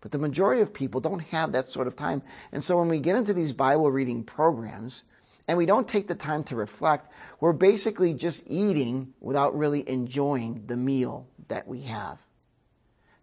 But 0.00 0.12
the 0.12 0.18
majority 0.18 0.62
of 0.62 0.72
people 0.72 1.00
don't 1.00 1.18
have 1.18 1.50
that 1.50 1.66
sort 1.66 1.88
of 1.88 1.96
time. 1.96 2.22
And 2.52 2.62
so 2.62 2.78
when 2.78 2.86
we 2.86 3.00
get 3.00 3.16
into 3.16 3.32
these 3.32 3.52
Bible 3.52 3.90
reading 3.90 4.22
programs, 4.22 5.02
and 5.48 5.58
we 5.58 5.66
don't 5.66 5.88
take 5.88 6.06
the 6.06 6.14
time 6.14 6.44
to 6.44 6.54
reflect, 6.54 7.08
we're 7.40 7.52
basically 7.52 8.14
just 8.14 8.44
eating 8.46 9.14
without 9.18 9.58
really 9.58 9.82
enjoying 9.88 10.66
the 10.68 10.76
meal 10.76 11.26
that 11.48 11.66
we 11.66 11.80
have. 11.80 12.18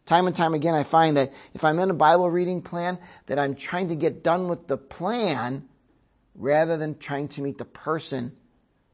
Time 0.06 0.28
and 0.28 0.36
time 0.36 0.56
again, 0.56 0.76
I 0.76 0.84
find 0.84 1.16
that 1.16 1.32
if 1.54 1.64
I'm 1.64 1.80
in 1.80 1.90
a 1.90 1.94
Bible 1.94 2.30
reading 2.30 2.62
plan, 2.62 3.00
that 3.28 3.40
I'm 3.40 3.56
trying 3.56 3.88
to 3.88 3.96
get 3.96 4.26
done 4.26 4.50
with 4.50 4.68
the 4.68 4.76
plan 4.76 5.70
rather 6.36 6.76
than 6.76 6.98
trying 6.98 7.30
to 7.30 7.42
meet 7.42 7.58
the 7.58 7.64
person 7.64 8.36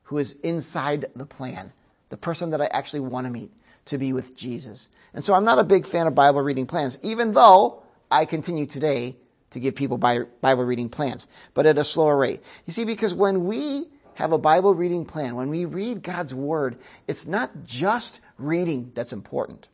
who 0.05 0.17
is 0.17 0.33
inside 0.43 1.05
the 1.15 1.25
plan, 1.25 1.71
the 2.09 2.17
person 2.17 2.51
that 2.51 2.61
I 2.61 2.67
actually 2.67 3.01
want 3.01 3.27
to 3.27 3.33
meet, 3.33 3.51
to 3.85 3.97
be 3.97 4.13
with 4.13 4.35
Jesus. 4.35 4.87
And 5.13 5.23
so 5.23 5.33
I'm 5.33 5.45
not 5.45 5.59
a 5.59 5.63
big 5.63 5.85
fan 5.85 6.07
of 6.07 6.15
Bible 6.15 6.41
reading 6.41 6.65
plans, 6.65 6.97
even 7.03 7.33
though 7.33 7.83
I 8.09 8.25
continue 8.25 8.65
today 8.65 9.15
to 9.51 9.59
give 9.59 9.75
people 9.75 9.97
Bible 9.97 10.63
reading 10.63 10.89
plans, 10.89 11.27
but 11.53 11.65
at 11.65 11.77
a 11.77 11.83
slower 11.83 12.17
rate. 12.17 12.41
You 12.65 12.73
see, 12.73 12.83
because 12.83 13.13
when 13.13 13.45
we 13.45 13.85
have 14.15 14.31
a 14.31 14.37
Bible 14.37 14.73
reading 14.73 15.05
plan, 15.05 15.35
when 15.35 15.49
we 15.49 15.65
read 15.65 16.03
God's 16.03 16.33
Word, 16.33 16.77
it's 17.07 17.25
not 17.27 17.51
just 17.63 18.21
reading 18.37 18.91
that's 18.95 19.13
important. 19.13 19.67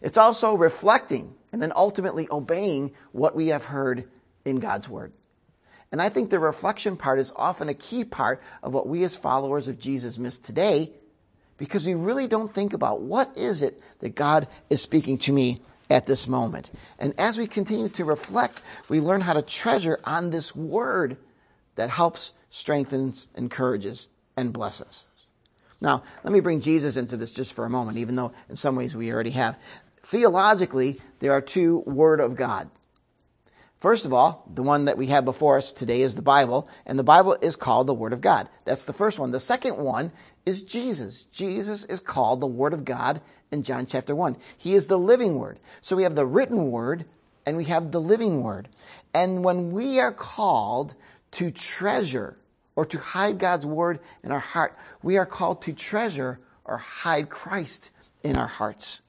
It's 0.00 0.16
also 0.16 0.54
reflecting 0.54 1.34
and 1.52 1.60
then 1.60 1.72
ultimately 1.74 2.26
obeying 2.30 2.92
what 3.12 3.34
we 3.34 3.48
have 3.48 3.64
heard 3.64 4.08
in 4.44 4.60
God's 4.60 4.88
Word. 4.88 5.12
And 5.92 6.00
I 6.00 6.08
think 6.08 6.30
the 6.30 6.38
reflection 6.38 6.96
part 6.96 7.18
is 7.18 7.32
often 7.34 7.68
a 7.68 7.74
key 7.74 8.04
part 8.04 8.40
of 8.62 8.74
what 8.74 8.86
we 8.86 9.02
as 9.02 9.16
followers 9.16 9.68
of 9.68 9.78
Jesus 9.78 10.18
miss 10.18 10.38
today 10.38 10.92
because 11.56 11.84
we 11.84 11.94
really 11.94 12.26
don't 12.26 12.52
think 12.52 12.72
about 12.72 13.02
what 13.02 13.36
is 13.36 13.62
it 13.62 13.82
that 13.98 14.14
God 14.14 14.48
is 14.70 14.80
speaking 14.80 15.18
to 15.18 15.32
me 15.32 15.60
at 15.90 16.06
this 16.06 16.28
moment. 16.28 16.70
And 16.98 17.12
as 17.18 17.36
we 17.36 17.46
continue 17.46 17.88
to 17.90 18.04
reflect, 18.04 18.62
we 18.88 19.00
learn 19.00 19.20
how 19.20 19.32
to 19.32 19.42
treasure 19.42 19.98
on 20.04 20.30
this 20.30 20.54
word 20.54 21.16
that 21.74 21.90
helps, 21.90 22.32
strengthens, 22.50 23.28
encourages, 23.34 24.08
and 24.36 24.52
blesses 24.52 24.86
us. 24.86 25.06
Now, 25.80 26.02
let 26.24 26.32
me 26.32 26.40
bring 26.40 26.60
Jesus 26.60 26.96
into 26.96 27.16
this 27.16 27.32
just 27.32 27.54
for 27.54 27.64
a 27.64 27.70
moment, 27.70 27.98
even 27.98 28.14
though 28.14 28.32
in 28.48 28.56
some 28.56 28.76
ways 28.76 28.94
we 28.94 29.12
already 29.12 29.30
have. 29.30 29.58
Theologically, 30.02 31.00
there 31.18 31.32
are 31.32 31.40
two 31.40 31.80
Word 31.80 32.20
of 32.20 32.36
God. 32.36 32.70
First 33.80 34.04
of 34.04 34.12
all, 34.12 34.44
the 34.52 34.62
one 34.62 34.84
that 34.84 34.98
we 34.98 35.06
have 35.06 35.24
before 35.24 35.56
us 35.56 35.72
today 35.72 36.02
is 36.02 36.14
the 36.14 36.20
Bible, 36.20 36.68
and 36.84 36.98
the 36.98 37.02
Bible 37.02 37.38
is 37.40 37.56
called 37.56 37.86
the 37.86 37.94
Word 37.94 38.12
of 38.12 38.20
God. 38.20 38.46
That's 38.66 38.84
the 38.84 38.92
first 38.92 39.18
one. 39.18 39.32
The 39.32 39.40
second 39.40 39.82
one 39.82 40.12
is 40.44 40.62
Jesus. 40.62 41.24
Jesus 41.24 41.86
is 41.86 41.98
called 41.98 42.42
the 42.42 42.46
Word 42.46 42.74
of 42.74 42.84
God 42.84 43.22
in 43.50 43.62
John 43.62 43.86
chapter 43.86 44.14
1. 44.14 44.36
He 44.58 44.74
is 44.74 44.86
the 44.86 44.98
living 44.98 45.38
Word. 45.38 45.58
So 45.80 45.96
we 45.96 46.02
have 46.02 46.14
the 46.14 46.26
written 46.26 46.70
Word 46.70 47.06
and 47.46 47.56
we 47.56 47.64
have 47.64 47.90
the 47.90 48.02
living 48.02 48.42
Word. 48.42 48.68
And 49.14 49.42
when 49.42 49.72
we 49.72 49.98
are 49.98 50.12
called 50.12 50.94
to 51.32 51.50
treasure 51.50 52.36
or 52.76 52.84
to 52.84 52.98
hide 52.98 53.38
God's 53.38 53.64
Word 53.64 54.00
in 54.22 54.30
our 54.30 54.40
heart, 54.40 54.76
we 55.02 55.16
are 55.16 55.26
called 55.26 55.62
to 55.62 55.72
treasure 55.72 56.38
or 56.66 56.76
hide 56.76 57.30
Christ 57.30 57.90
in 58.22 58.36
our 58.36 58.46
hearts. 58.46 59.00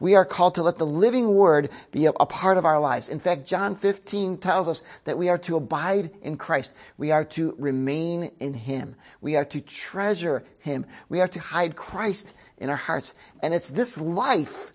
We 0.00 0.14
are 0.14 0.24
called 0.24 0.54
to 0.56 0.62
let 0.62 0.78
the 0.78 0.86
living 0.86 1.34
word 1.34 1.70
be 1.90 2.06
a, 2.06 2.10
a, 2.10 2.26
part 2.26 2.58
of 2.58 2.64
our 2.64 2.80
lives. 2.80 3.08
In 3.08 3.18
fact, 3.18 3.46
John 3.46 3.74
15 3.74 4.38
tells 4.38 4.68
us 4.68 4.82
that 5.04 5.18
we 5.18 5.28
are 5.28 5.38
to 5.38 5.56
abide 5.56 6.10
in 6.22 6.36
Christ. 6.36 6.72
We 6.96 7.10
are 7.10 7.24
to 7.24 7.54
remain 7.58 8.30
in 8.38 8.54
Him. 8.54 8.96
We 9.20 9.36
are 9.36 9.44
to 9.46 9.60
treasure 9.60 10.44
Him. 10.60 10.86
We 11.08 11.20
are 11.20 11.28
to 11.28 11.40
hide 11.40 11.76
Christ 11.76 12.34
in 12.58 12.70
our 12.70 12.76
hearts. 12.76 13.14
And 13.42 13.52
it's 13.54 13.70
this 13.70 13.98
life 13.98 14.72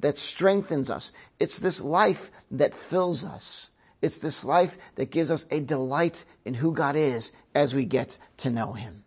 that 0.00 0.18
strengthens 0.18 0.90
us. 0.90 1.12
It's 1.40 1.58
this 1.58 1.80
life 1.80 2.30
that 2.50 2.74
fills 2.74 3.24
us. 3.24 3.70
It's 4.02 4.18
this 4.18 4.44
life 4.44 4.76
that 4.96 5.10
gives 5.10 5.30
us 5.30 5.46
a 5.50 5.60
delight 5.60 6.24
in 6.44 6.54
who 6.54 6.72
God 6.72 6.96
is 6.96 7.32
as 7.54 7.74
we 7.74 7.84
get 7.84 8.18
to 8.38 8.50
know 8.50 8.74
Him. 8.74 9.04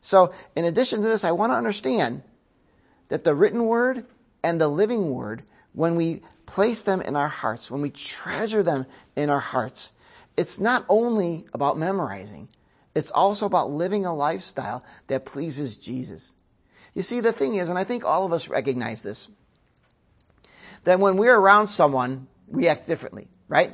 So, 0.00 0.32
in 0.54 0.66
addition 0.66 1.00
to 1.00 1.08
this, 1.08 1.24
I 1.24 1.32
want 1.32 1.52
to 1.52 1.56
understand 1.56 2.22
that 3.08 3.24
the 3.24 3.34
written 3.34 3.64
word 3.64 4.04
and 4.44 4.60
the 4.60 4.68
living 4.68 5.10
word, 5.10 5.42
when 5.72 5.96
we 5.96 6.20
place 6.46 6.82
them 6.82 7.00
in 7.00 7.16
our 7.16 7.28
hearts, 7.28 7.70
when 7.70 7.80
we 7.80 7.90
treasure 7.90 8.62
them 8.62 8.86
in 9.16 9.30
our 9.30 9.40
hearts, 9.40 9.92
it's 10.36 10.60
not 10.60 10.84
only 10.88 11.46
about 11.54 11.78
memorizing, 11.78 12.48
it's 12.94 13.10
also 13.10 13.46
about 13.46 13.70
living 13.70 14.04
a 14.04 14.14
lifestyle 14.14 14.84
that 15.06 15.24
pleases 15.24 15.78
Jesus. 15.78 16.34
You 16.94 17.02
see, 17.02 17.20
the 17.20 17.32
thing 17.32 17.54
is, 17.54 17.68
and 17.68 17.78
I 17.78 17.84
think 17.84 18.04
all 18.04 18.26
of 18.26 18.32
us 18.32 18.48
recognize 18.48 19.02
this, 19.02 19.28
that 20.84 21.00
when 21.00 21.16
we're 21.16 21.36
around 21.36 21.66
someone, 21.66 22.28
we 22.46 22.68
act 22.68 22.86
differently, 22.86 23.26
right? 23.48 23.72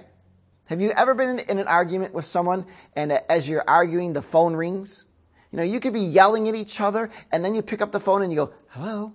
Have 0.67 0.81
you 0.81 0.93
ever 0.97 1.15
been 1.15 1.41
in 1.41 1.59
an 1.59 1.67
argument 1.67 2.15
with 2.15 2.25
someone 2.25 2.65
and 2.95 3.11
as 3.29 3.49
you're 3.49 3.65
arguing, 3.67 4.13
the 4.13 4.23
phone 4.23 4.55
rings? 4.55 5.05
You 5.51 5.57
know, 5.57 5.65
you 5.65 5.81
could 5.81 5.93
be 5.93 6.01
yelling 6.01 6.49
at 6.49 6.55
each 6.55 6.81
other 6.81 7.11
and 7.33 7.45
then 7.45 7.57
you 7.57 7.63
pick 7.63 7.83
up 7.83 7.91
the 7.91 7.99
phone 7.99 8.23
and 8.23 8.31
you 8.31 8.37
go, 8.37 8.55
hello? 8.69 9.13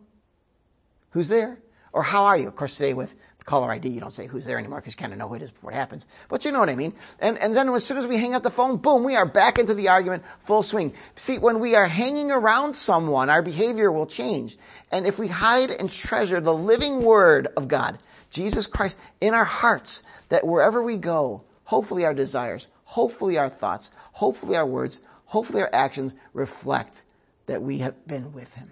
Who's 1.15 1.29
there? 1.29 1.57
Or 1.93 2.03
how 2.03 2.25
are 2.25 2.37
you? 2.37 2.49
Of 2.49 2.57
course, 2.57 2.75
today 2.75 2.93
with 2.93 3.15
caller 3.45 3.71
ID, 3.71 3.87
you 3.87 4.01
don't 4.01 4.13
say 4.13 4.27
who's 4.27 4.43
there 4.43 4.57
anymore 4.57 4.81
because 4.81 4.95
you 4.95 4.97
kind 4.97 5.13
of 5.13 5.17
know 5.17 5.29
who 5.29 5.35
it 5.35 5.41
is 5.41 5.49
before 5.49 5.71
it 5.71 5.75
happens. 5.75 6.05
But 6.27 6.43
you 6.43 6.51
know 6.51 6.59
what 6.59 6.67
I 6.67 6.75
mean. 6.75 6.91
And, 7.21 7.37
and 7.37 7.55
then 7.55 7.69
as 7.69 7.85
soon 7.85 7.95
as 7.95 8.05
we 8.05 8.17
hang 8.17 8.35
up 8.35 8.43
the 8.43 8.49
phone, 8.49 8.75
boom, 8.75 9.05
we 9.05 9.15
are 9.15 9.25
back 9.25 9.57
into 9.57 9.73
the 9.73 9.87
argument 9.87 10.23
full 10.39 10.61
swing. 10.61 10.93
See, 11.15 11.37
when 11.37 11.61
we 11.61 11.73
are 11.73 11.87
hanging 11.87 12.31
around 12.31 12.73
someone, 12.73 13.29
our 13.29 13.41
behavior 13.41 13.93
will 13.93 14.07
change. 14.07 14.57
And 14.91 15.07
if 15.07 15.17
we 15.17 15.29
hide 15.29 15.71
and 15.71 15.89
treasure 15.89 16.41
the 16.41 16.53
living 16.53 17.01
word 17.01 17.47
of 17.55 17.69
God, 17.69 17.97
Jesus 18.29 18.67
Christ, 18.67 18.99
in 19.21 19.33
our 19.33 19.45
hearts, 19.45 20.03
that 20.27 20.45
wherever 20.45 20.83
we 20.83 20.97
go, 20.97 21.45
hopefully 21.63 22.03
our 22.03 22.13
desires, 22.13 22.67
hopefully 22.83 23.37
our 23.37 23.47
thoughts, 23.47 23.89
hopefully 24.11 24.57
our 24.57 24.65
words, 24.65 24.99
hopefully 25.27 25.61
our 25.61 25.69
actions 25.71 26.13
reflect 26.33 27.03
that 27.45 27.61
we 27.61 27.77
have 27.77 28.05
been 28.05 28.33
with 28.33 28.55
him. 28.55 28.71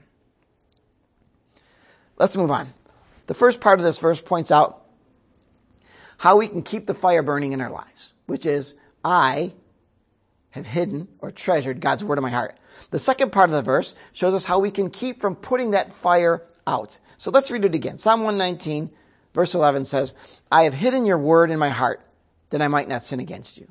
Let's 2.23 2.37
move 2.37 2.51
on. 2.51 2.73
The 3.27 3.33
first 3.33 3.59
part 3.59 3.79
of 3.79 3.85
this 3.85 3.99
verse 3.99 4.21
points 4.21 4.49
out 4.49 4.85
how 6.19 6.37
we 6.37 6.47
can 6.47 6.61
keep 6.61 6.87
the 6.87 6.93
fire 6.93 7.21
burning 7.21 7.51
in 7.51 7.59
our 7.59 7.69
lives, 7.69 8.13
which 8.27 8.45
is, 8.45 8.75
I 9.03 9.51
have 10.51 10.65
hidden 10.65 11.09
or 11.19 11.31
treasured 11.31 11.81
God's 11.81 12.01
word 12.01 12.17
in 12.17 12.21
my 12.21 12.29
heart. 12.29 12.57
The 12.91 12.97
second 12.97 13.33
part 13.33 13.49
of 13.49 13.57
the 13.57 13.61
verse 13.61 13.93
shows 14.13 14.33
us 14.33 14.45
how 14.45 14.59
we 14.59 14.71
can 14.71 14.89
keep 14.89 15.19
from 15.19 15.35
putting 15.35 15.71
that 15.71 15.91
fire 15.91 16.43
out. 16.65 16.97
So 17.17 17.29
let's 17.29 17.51
read 17.51 17.65
it 17.65 17.75
again. 17.75 17.97
Psalm 17.97 18.23
119, 18.23 18.89
verse 19.33 19.53
11 19.53 19.83
says, 19.83 20.13
I 20.49 20.63
have 20.63 20.75
hidden 20.75 21.05
your 21.05 21.19
word 21.19 21.51
in 21.51 21.59
my 21.59 21.71
heart 21.71 22.05
that 22.51 22.61
I 22.61 22.69
might 22.69 22.87
not 22.87 23.03
sin 23.03 23.19
against 23.19 23.57
you. 23.57 23.67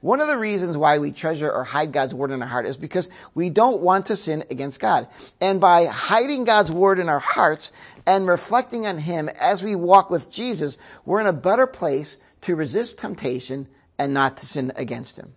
One 0.00 0.20
of 0.20 0.28
the 0.28 0.38
reasons 0.38 0.76
why 0.76 0.98
we 0.98 1.10
treasure 1.10 1.50
or 1.50 1.64
hide 1.64 1.92
God's 1.92 2.14
word 2.14 2.30
in 2.30 2.40
our 2.40 2.48
heart 2.48 2.66
is 2.66 2.76
because 2.76 3.10
we 3.34 3.50
don't 3.50 3.82
want 3.82 4.06
to 4.06 4.16
sin 4.16 4.44
against 4.50 4.80
God. 4.80 5.08
And 5.40 5.60
by 5.60 5.86
hiding 5.86 6.44
God's 6.44 6.70
word 6.70 6.98
in 6.98 7.08
our 7.08 7.18
hearts 7.18 7.72
and 8.06 8.28
reflecting 8.28 8.86
on 8.86 8.98
Him 8.98 9.28
as 9.28 9.64
we 9.64 9.74
walk 9.74 10.08
with 10.08 10.30
Jesus, 10.30 10.78
we're 11.04 11.20
in 11.20 11.26
a 11.26 11.32
better 11.32 11.66
place 11.66 12.18
to 12.42 12.54
resist 12.54 12.98
temptation 12.98 13.66
and 13.98 14.14
not 14.14 14.36
to 14.36 14.46
sin 14.46 14.72
against 14.76 15.18
Him. 15.18 15.34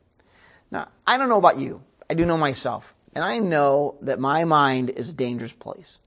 Now, 0.70 0.90
I 1.08 1.18
don't 1.18 1.30
know 1.30 1.40
about 1.40 1.58
you. 1.58 1.82
I 2.10 2.14
do 2.14 2.26
know 2.26 2.38
myself. 2.38 2.94
And 3.14 3.24
I 3.24 3.40
know 3.40 3.96
that 4.02 4.20
my 4.20 4.46
mind 4.46 4.92
is 4.92 5.10
a 5.10 5.14
dangerous 5.14 5.54
place. 5.54 6.00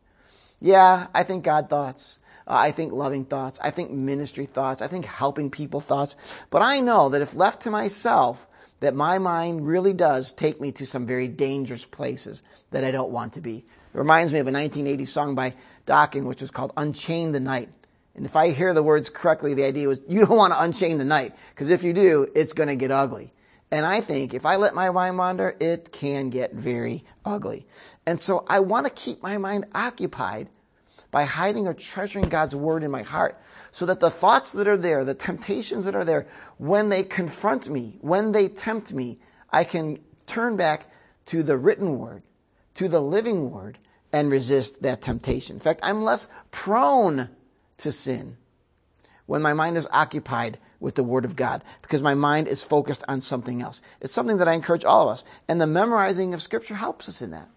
Yeah, 0.60 1.08
I 1.12 1.22
think 1.24 1.44
God 1.44 1.68
thoughts. 1.68 2.18
Uh, 2.46 2.56
I 2.56 2.70
think 2.70 2.92
loving 2.92 3.24
thoughts. 3.24 3.58
I 3.62 3.70
think 3.70 3.90
ministry 3.90 4.46
thoughts. 4.46 4.82
I 4.82 4.86
think 4.86 5.06
helping 5.06 5.50
people 5.50 5.80
thoughts. 5.80 6.16
But 6.50 6.62
I 6.62 6.80
know 6.80 7.08
that 7.08 7.22
if 7.22 7.34
left 7.34 7.62
to 7.62 7.70
myself, 7.70 8.46
that 8.80 8.94
my 8.94 9.18
mind 9.18 9.66
really 9.66 9.92
does 9.92 10.32
take 10.32 10.60
me 10.60 10.72
to 10.72 10.84
some 10.84 11.06
very 11.06 11.28
dangerous 11.28 11.84
places 11.84 12.42
that 12.70 12.84
I 12.84 12.90
don't 12.90 13.12
want 13.12 13.32
to 13.34 13.40
be. 13.40 13.58
It 13.58 13.98
reminds 13.98 14.32
me 14.32 14.40
of 14.40 14.46
a 14.46 14.52
1980 14.52 15.04
song 15.06 15.34
by 15.34 15.54
Dokken, 15.86 16.26
which 16.26 16.40
was 16.40 16.50
called 16.50 16.72
Unchain 16.76 17.32
the 17.32 17.40
Night. 17.40 17.70
And 18.14 18.24
if 18.24 18.36
I 18.36 18.50
hear 18.50 18.74
the 18.74 18.82
words 18.82 19.08
correctly, 19.08 19.54
the 19.54 19.64
idea 19.64 19.88
was 19.88 20.00
you 20.06 20.20
don't 20.20 20.36
want 20.36 20.52
to 20.52 20.62
unchain 20.62 20.98
the 20.98 21.04
night, 21.04 21.34
because 21.50 21.70
if 21.70 21.82
you 21.82 21.92
do, 21.92 22.28
it's 22.34 22.52
going 22.52 22.68
to 22.68 22.76
get 22.76 22.90
ugly. 22.90 23.32
And 23.70 23.84
I 23.84 24.00
think 24.00 24.34
if 24.34 24.46
I 24.46 24.56
let 24.56 24.74
my 24.74 24.90
mind 24.90 25.18
wander, 25.18 25.56
it 25.58 25.90
can 25.90 26.30
get 26.30 26.52
very 26.52 27.04
ugly. 27.24 27.66
And 28.06 28.20
so 28.20 28.44
I 28.48 28.60
want 28.60 28.86
to 28.86 28.92
keep 28.92 29.22
my 29.22 29.38
mind 29.38 29.64
occupied 29.74 30.48
by 31.14 31.22
hiding 31.22 31.68
or 31.68 31.74
treasuring 31.74 32.28
God's 32.28 32.56
word 32.56 32.82
in 32.82 32.90
my 32.90 33.04
heart 33.04 33.38
so 33.70 33.86
that 33.86 34.00
the 34.00 34.10
thoughts 34.10 34.50
that 34.50 34.66
are 34.66 34.76
there, 34.76 35.04
the 35.04 35.14
temptations 35.14 35.84
that 35.84 35.94
are 35.94 36.04
there, 36.04 36.26
when 36.58 36.88
they 36.88 37.04
confront 37.04 37.70
me, 37.70 37.98
when 38.00 38.32
they 38.32 38.48
tempt 38.48 38.92
me, 38.92 39.20
I 39.48 39.62
can 39.62 40.00
turn 40.26 40.56
back 40.56 40.90
to 41.26 41.44
the 41.44 41.56
written 41.56 42.00
word, 42.00 42.24
to 42.74 42.88
the 42.88 43.00
living 43.00 43.52
word, 43.52 43.78
and 44.12 44.28
resist 44.28 44.82
that 44.82 45.02
temptation. 45.02 45.54
In 45.54 45.60
fact, 45.60 45.78
I'm 45.84 46.02
less 46.02 46.26
prone 46.50 47.28
to 47.76 47.92
sin 47.92 48.36
when 49.26 49.40
my 49.40 49.52
mind 49.52 49.76
is 49.76 49.86
occupied 49.92 50.58
with 50.80 50.96
the 50.96 51.04
Word 51.04 51.24
of 51.24 51.36
God 51.36 51.62
because 51.80 52.02
my 52.02 52.14
mind 52.14 52.48
is 52.48 52.64
focused 52.64 53.04
on 53.06 53.20
something 53.20 53.62
else. 53.62 53.82
It's 54.00 54.12
something 54.12 54.38
that 54.38 54.48
I 54.48 54.54
encourage 54.54 54.84
all 54.84 55.08
of 55.08 55.12
us. 55.12 55.24
And 55.46 55.60
the 55.60 55.66
memorizing 55.68 56.34
of 56.34 56.42
Scripture 56.42 56.74
helps 56.74 57.08
us 57.08 57.22
in 57.22 57.30
that. 57.30 57.48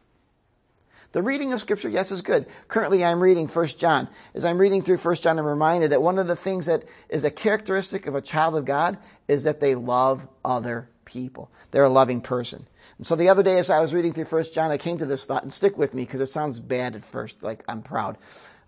The 1.18 1.24
reading 1.24 1.52
of 1.52 1.60
Scripture, 1.60 1.90
yes, 1.90 2.12
is 2.12 2.22
good. 2.22 2.46
Currently, 2.68 3.04
I'm 3.04 3.20
reading 3.20 3.48
1 3.48 3.68
John. 3.70 4.08
As 4.36 4.46
I'm 4.46 4.60
reading 4.60 4.84
through 4.84 4.98
1 4.98 5.16
John, 5.16 5.40
I'm 5.40 5.48
reminded 5.48 5.92
that 5.92 6.04
one 6.04 6.20
of 6.20 6.28
the 6.28 6.36
things 6.36 6.68
that 6.68 6.84
is 7.10 7.24
a 7.24 7.32
characteristic 7.32 8.06
of 8.06 8.14
a 8.14 8.22
child 8.22 8.56
of 8.56 8.66
God 8.66 9.00
is 9.28 9.46
that 9.46 9.60
they 9.60 9.74
love 9.74 10.28
other 10.46 10.90
people. 11.06 11.50
They're 11.72 11.86
a 11.86 11.90
loving 11.90 12.22
person. 12.22 12.68
And 13.00 13.08
so 13.08 13.16
the 13.16 13.30
other 13.30 13.42
day, 13.42 13.58
as 13.58 13.72
I 13.72 13.80
was 13.80 13.96
reading 13.96 14.14
through 14.14 14.26
1 14.26 14.44
John, 14.54 14.70
I 14.70 14.78
came 14.78 15.00
to 15.00 15.08
this 15.08 15.26
thought, 15.26 15.42
and 15.42 15.52
stick 15.52 15.76
with 15.76 15.96
me 15.96 16.04
because 16.04 16.20
it 16.20 16.28
sounds 16.28 16.60
bad 16.60 16.96
at 16.96 17.04
first, 17.04 17.42
like 17.42 17.64
I'm 17.68 17.82
proud. 17.82 18.20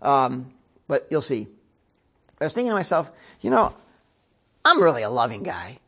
Um, 0.02 0.52
but 0.88 1.06
you'll 1.08 1.22
see. 1.22 1.46
I 2.40 2.44
was 2.46 2.52
thinking 2.52 2.70
to 2.70 2.74
myself, 2.74 3.12
you 3.42 3.50
know, 3.50 3.72
I'm 4.64 4.82
really 4.82 5.04
a 5.04 5.08
loving 5.08 5.44
guy. 5.44 5.78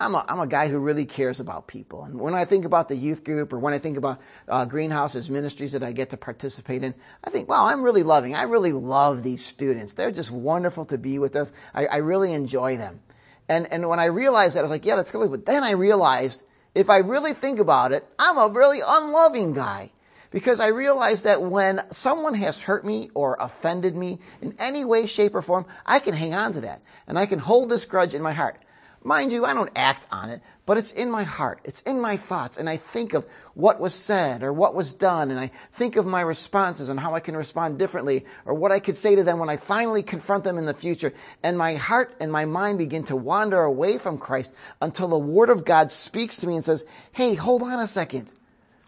I'm 0.00 0.14
a, 0.14 0.24
I'm 0.28 0.40
a 0.40 0.46
guy 0.46 0.68
who 0.68 0.78
really 0.80 1.04
cares 1.04 1.38
about 1.38 1.68
people. 1.68 2.04
And 2.04 2.18
when 2.18 2.34
I 2.34 2.44
think 2.44 2.64
about 2.64 2.88
the 2.88 2.96
youth 2.96 3.22
group 3.22 3.52
or 3.52 3.58
when 3.58 3.72
I 3.72 3.78
think 3.78 3.96
about 3.96 4.20
uh, 4.48 4.64
greenhouses 4.64 5.30
ministries 5.30 5.72
that 5.72 5.84
I 5.84 5.92
get 5.92 6.10
to 6.10 6.16
participate 6.16 6.82
in, 6.82 6.94
I 7.22 7.30
think, 7.30 7.48
wow, 7.48 7.66
I'm 7.66 7.82
really 7.82 8.02
loving. 8.02 8.34
I 8.34 8.42
really 8.42 8.72
love 8.72 9.22
these 9.22 9.44
students. 9.44 9.94
They're 9.94 10.10
just 10.10 10.32
wonderful 10.32 10.84
to 10.86 10.98
be 10.98 11.18
with. 11.18 11.36
I, 11.72 11.86
I 11.86 11.96
really 11.98 12.32
enjoy 12.32 12.76
them. 12.76 13.00
And, 13.48 13.70
and 13.70 13.88
when 13.88 14.00
I 14.00 14.06
realized 14.06 14.56
that, 14.56 14.60
I 14.60 14.62
was 14.62 14.70
like, 14.70 14.84
yeah, 14.84 14.96
that's 14.96 15.12
good. 15.12 15.30
But 15.30 15.46
then 15.46 15.62
I 15.62 15.72
realized 15.72 16.44
if 16.74 16.90
I 16.90 16.98
really 16.98 17.32
think 17.32 17.60
about 17.60 17.92
it, 17.92 18.04
I'm 18.18 18.36
a 18.36 18.48
really 18.48 18.80
unloving 18.84 19.54
guy. 19.54 19.92
Because 20.32 20.58
I 20.58 20.68
realized 20.68 21.22
that 21.22 21.42
when 21.42 21.80
someone 21.92 22.34
has 22.34 22.60
hurt 22.60 22.84
me 22.84 23.08
or 23.14 23.36
offended 23.38 23.94
me 23.94 24.18
in 24.42 24.56
any 24.58 24.84
way, 24.84 25.06
shape, 25.06 25.36
or 25.36 25.42
form, 25.42 25.64
I 25.86 26.00
can 26.00 26.12
hang 26.12 26.34
on 26.34 26.52
to 26.54 26.62
that. 26.62 26.82
And 27.06 27.16
I 27.16 27.26
can 27.26 27.38
hold 27.38 27.70
this 27.70 27.84
grudge 27.84 28.14
in 28.14 28.22
my 28.22 28.32
heart. 28.32 28.58
Mind 29.06 29.32
you, 29.32 29.44
I 29.44 29.52
don't 29.52 29.70
act 29.76 30.06
on 30.10 30.30
it, 30.30 30.40
but 30.64 30.78
it's 30.78 30.90
in 30.90 31.10
my 31.10 31.24
heart. 31.24 31.60
It's 31.62 31.82
in 31.82 32.00
my 32.00 32.16
thoughts. 32.16 32.56
And 32.56 32.70
I 32.70 32.78
think 32.78 33.12
of 33.12 33.26
what 33.52 33.78
was 33.78 33.94
said 33.94 34.42
or 34.42 34.50
what 34.50 34.74
was 34.74 34.94
done. 34.94 35.30
And 35.30 35.38
I 35.38 35.48
think 35.72 35.96
of 35.96 36.06
my 36.06 36.22
responses 36.22 36.88
and 36.88 36.98
how 36.98 37.14
I 37.14 37.20
can 37.20 37.36
respond 37.36 37.78
differently 37.78 38.24
or 38.46 38.54
what 38.54 38.72
I 38.72 38.80
could 38.80 38.96
say 38.96 39.14
to 39.14 39.22
them 39.22 39.38
when 39.38 39.50
I 39.50 39.58
finally 39.58 40.02
confront 40.02 40.44
them 40.44 40.56
in 40.56 40.64
the 40.64 40.72
future. 40.72 41.12
And 41.42 41.58
my 41.58 41.74
heart 41.74 42.16
and 42.18 42.32
my 42.32 42.46
mind 42.46 42.78
begin 42.78 43.04
to 43.04 43.14
wander 43.14 43.60
away 43.60 43.98
from 43.98 44.16
Christ 44.16 44.54
until 44.80 45.08
the 45.08 45.18
Word 45.18 45.50
of 45.50 45.66
God 45.66 45.92
speaks 45.92 46.38
to 46.38 46.46
me 46.46 46.56
and 46.56 46.64
says, 46.64 46.86
Hey, 47.12 47.34
hold 47.34 47.60
on 47.60 47.80
a 47.80 47.86
second. 47.86 48.32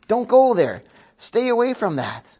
Don't 0.08 0.28
go 0.28 0.54
there. 0.54 0.82
Stay 1.18 1.48
away 1.48 1.74
from 1.74 1.96
that. 1.96 2.38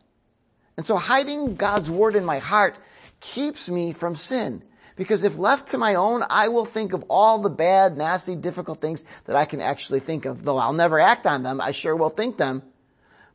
And 0.79 0.87
so 0.87 0.97
hiding 0.97 1.57
God's 1.57 1.91
Word 1.91 2.15
in 2.15 2.25
my 2.25 2.39
heart 2.39 2.79
keeps 3.21 3.69
me 3.69 3.93
from 3.93 4.17
sin. 4.17 4.63
Because 4.97 5.25
if 5.25 5.37
left 5.37 5.69
to 5.69 5.79
my 5.79 5.95
own, 5.95 6.25
I 6.29 6.49
will 6.49 6.65
think 6.65 6.95
of 6.95 7.05
all 7.09 7.39
the 7.39 7.51
bad, 7.51 7.97
nasty, 7.97 8.35
difficult 8.35 8.81
things 8.81 9.05
that 9.27 9.37
I 9.37 9.45
can 9.45 9.61
actually 9.61 10.01
think 10.01 10.25
of. 10.25 10.43
Though 10.43 10.57
I'll 10.57 10.73
never 10.73 10.99
act 10.99 11.27
on 11.27 11.43
them, 11.43 11.61
I 11.61 11.73
sure 11.73 11.95
will 11.95 12.09
think 12.09 12.39
them. 12.39 12.63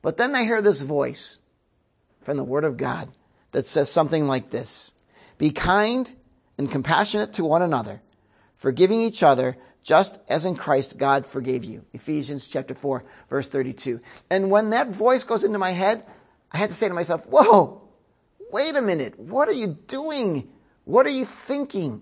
But 0.02 0.18
then 0.18 0.36
I 0.36 0.44
hear 0.44 0.62
this 0.62 0.82
voice 0.82 1.40
from 2.22 2.38
the 2.38 2.44
Word 2.44 2.64
of 2.64 2.78
God 2.78 3.10
that 3.52 3.66
says 3.66 3.92
something 3.92 4.26
like 4.26 4.50
this. 4.50 4.94
Be 5.38 5.52
kind 5.52 6.12
and 6.58 6.72
compassionate 6.72 7.34
to 7.34 7.46
one 7.46 7.62
another, 7.62 8.02
forgiving 8.58 9.00
each 9.00 9.24
other 9.24 9.58
just 9.84 10.20
as 10.30 10.46
in 10.46 10.56
Christ 10.56 10.98
God 10.98 11.26
forgave 11.26 11.64
you. 11.64 11.86
Ephesians 11.94 12.48
chapter 12.48 12.76
4 12.76 13.04
verse 13.30 13.50
32. 13.50 14.00
And 14.30 14.52
when 14.52 14.72
that 14.72 14.90
voice 14.90 15.24
goes 15.24 15.44
into 15.44 15.60
my 15.60 15.72
head, 15.72 16.06
I 16.52 16.58
had 16.58 16.70
to 16.70 16.76
say 16.76 16.88
to 16.88 16.94
myself, 16.94 17.26
whoa, 17.28 17.82
wait 18.52 18.76
a 18.76 18.82
minute. 18.82 19.20
What 19.20 19.48
are 19.48 19.54
you 19.54 19.80
doing? 19.88 20.50
What 20.92 21.06
are 21.06 21.12
you 21.12 21.24
thinking? 21.24 22.02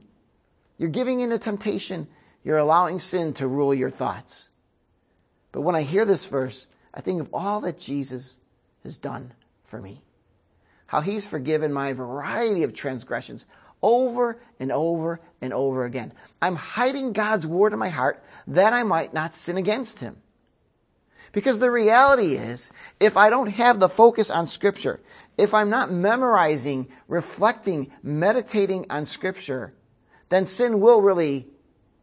You're 0.80 0.90
giving 0.90 1.20
in 1.20 1.30
to 1.30 1.38
temptation. 1.38 2.08
You're 2.44 2.58
allowing 2.58 2.98
sin 2.98 3.34
to 3.34 3.48
rule 3.48 3.72
your 3.72 3.92
thoughts. 3.92 4.50
But 5.52 5.62
when 5.62 5.76
I 5.76 5.84
hear 5.84 6.06
this 6.06 6.26
verse, 6.26 6.66
I 6.92 7.02
think 7.02 7.22
of 7.22 7.30
all 7.32 7.62
that 7.62 7.80
Jesus 7.80 8.38
has 8.82 8.98
done 8.98 9.34
for 9.64 9.80
me. 9.80 10.02
How 10.88 11.02
he's 11.02 11.28
forgiven 11.28 11.72
my 11.72 11.94
variety 11.94 12.64
of 12.64 12.74
transgressions 12.74 13.46
over 13.84 14.42
and 14.60 14.72
over 14.72 15.22
and 15.40 15.54
over 15.54 15.86
again. 15.86 16.12
I'm 16.42 16.56
hiding 16.56 17.14
God's 17.14 17.46
word 17.46 17.74
in 17.74 17.80
my 17.80 17.90
heart 17.90 18.24
that 18.48 18.74
I 18.74 18.82
might 18.82 19.14
not 19.14 19.36
sin 19.36 19.58
against 19.58 20.00
him. 20.00 20.18
Because 21.32 21.60
the 21.60 21.72
reality 21.72 22.34
is, 22.34 22.72
if 23.00 23.16
I 23.18 23.30
don't 23.30 23.52
have 23.52 23.80
the 23.80 23.90
focus 23.90 24.32
on 24.32 24.48
Scripture, 24.48 25.00
if 25.38 25.54
I'm 25.54 25.70
not 25.70 25.92
memorizing, 25.92 26.88
reflecting, 27.08 27.92
meditating 28.02 28.86
on 28.90 29.06
Scripture, 29.06 29.74
then 30.30 30.46
sin 30.46 30.80
will 30.80 31.02
really 31.02 31.48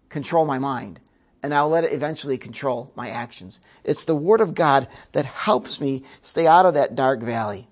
control 0.09 0.45
my 0.45 0.59
mind. 0.59 1.01
And 1.43 1.53
I'll 1.55 1.69
let 1.69 1.85
it 1.85 1.93
eventually 1.93 2.39
control 2.39 2.93
my 2.97 3.11
actions. 3.11 3.61
It's 3.85 4.05
the 4.05 4.17
Word 4.17 4.41
of 4.41 4.55
God 4.55 4.89
that 5.13 5.25
helps 5.25 5.81
me 5.81 6.03
stay 6.23 6.47
out 6.47 6.67
of 6.67 6.75
that 6.75 6.95
dark 6.95 7.21
valley. 7.21 7.69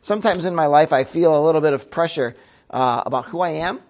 Sometimes 0.00 0.44
in 0.44 0.54
my 0.54 0.66
life, 0.66 0.92
I 0.92 1.04
feel 1.04 1.36
a 1.36 1.44
little 1.44 1.60
bit 1.60 1.72
of 1.72 1.90
pressure 1.90 2.34
uh, 2.70 3.02
about 3.04 3.26
who 3.26 3.40
I 3.40 3.50
am 3.50 3.80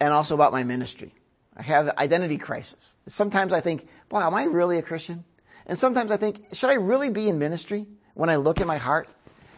and 0.00 0.12
also 0.12 0.34
about 0.34 0.52
my 0.52 0.64
ministry. 0.64 1.14
I 1.56 1.62
have 1.62 1.90
identity 1.98 2.38
crisis. 2.38 2.96
Sometimes 3.06 3.52
I 3.52 3.60
think, 3.60 3.86
boy, 4.08 4.20
am 4.20 4.34
I 4.34 4.44
really 4.44 4.78
a 4.78 4.82
Christian? 4.82 5.24
And 5.66 5.78
sometimes 5.78 6.10
I 6.10 6.16
think, 6.16 6.54
should 6.54 6.70
I 6.70 6.74
really 6.74 7.10
be 7.10 7.28
in 7.28 7.38
ministry 7.38 7.86
when 8.14 8.30
I 8.30 8.36
look 8.36 8.60
in 8.60 8.66
my 8.66 8.78
heart? 8.78 9.08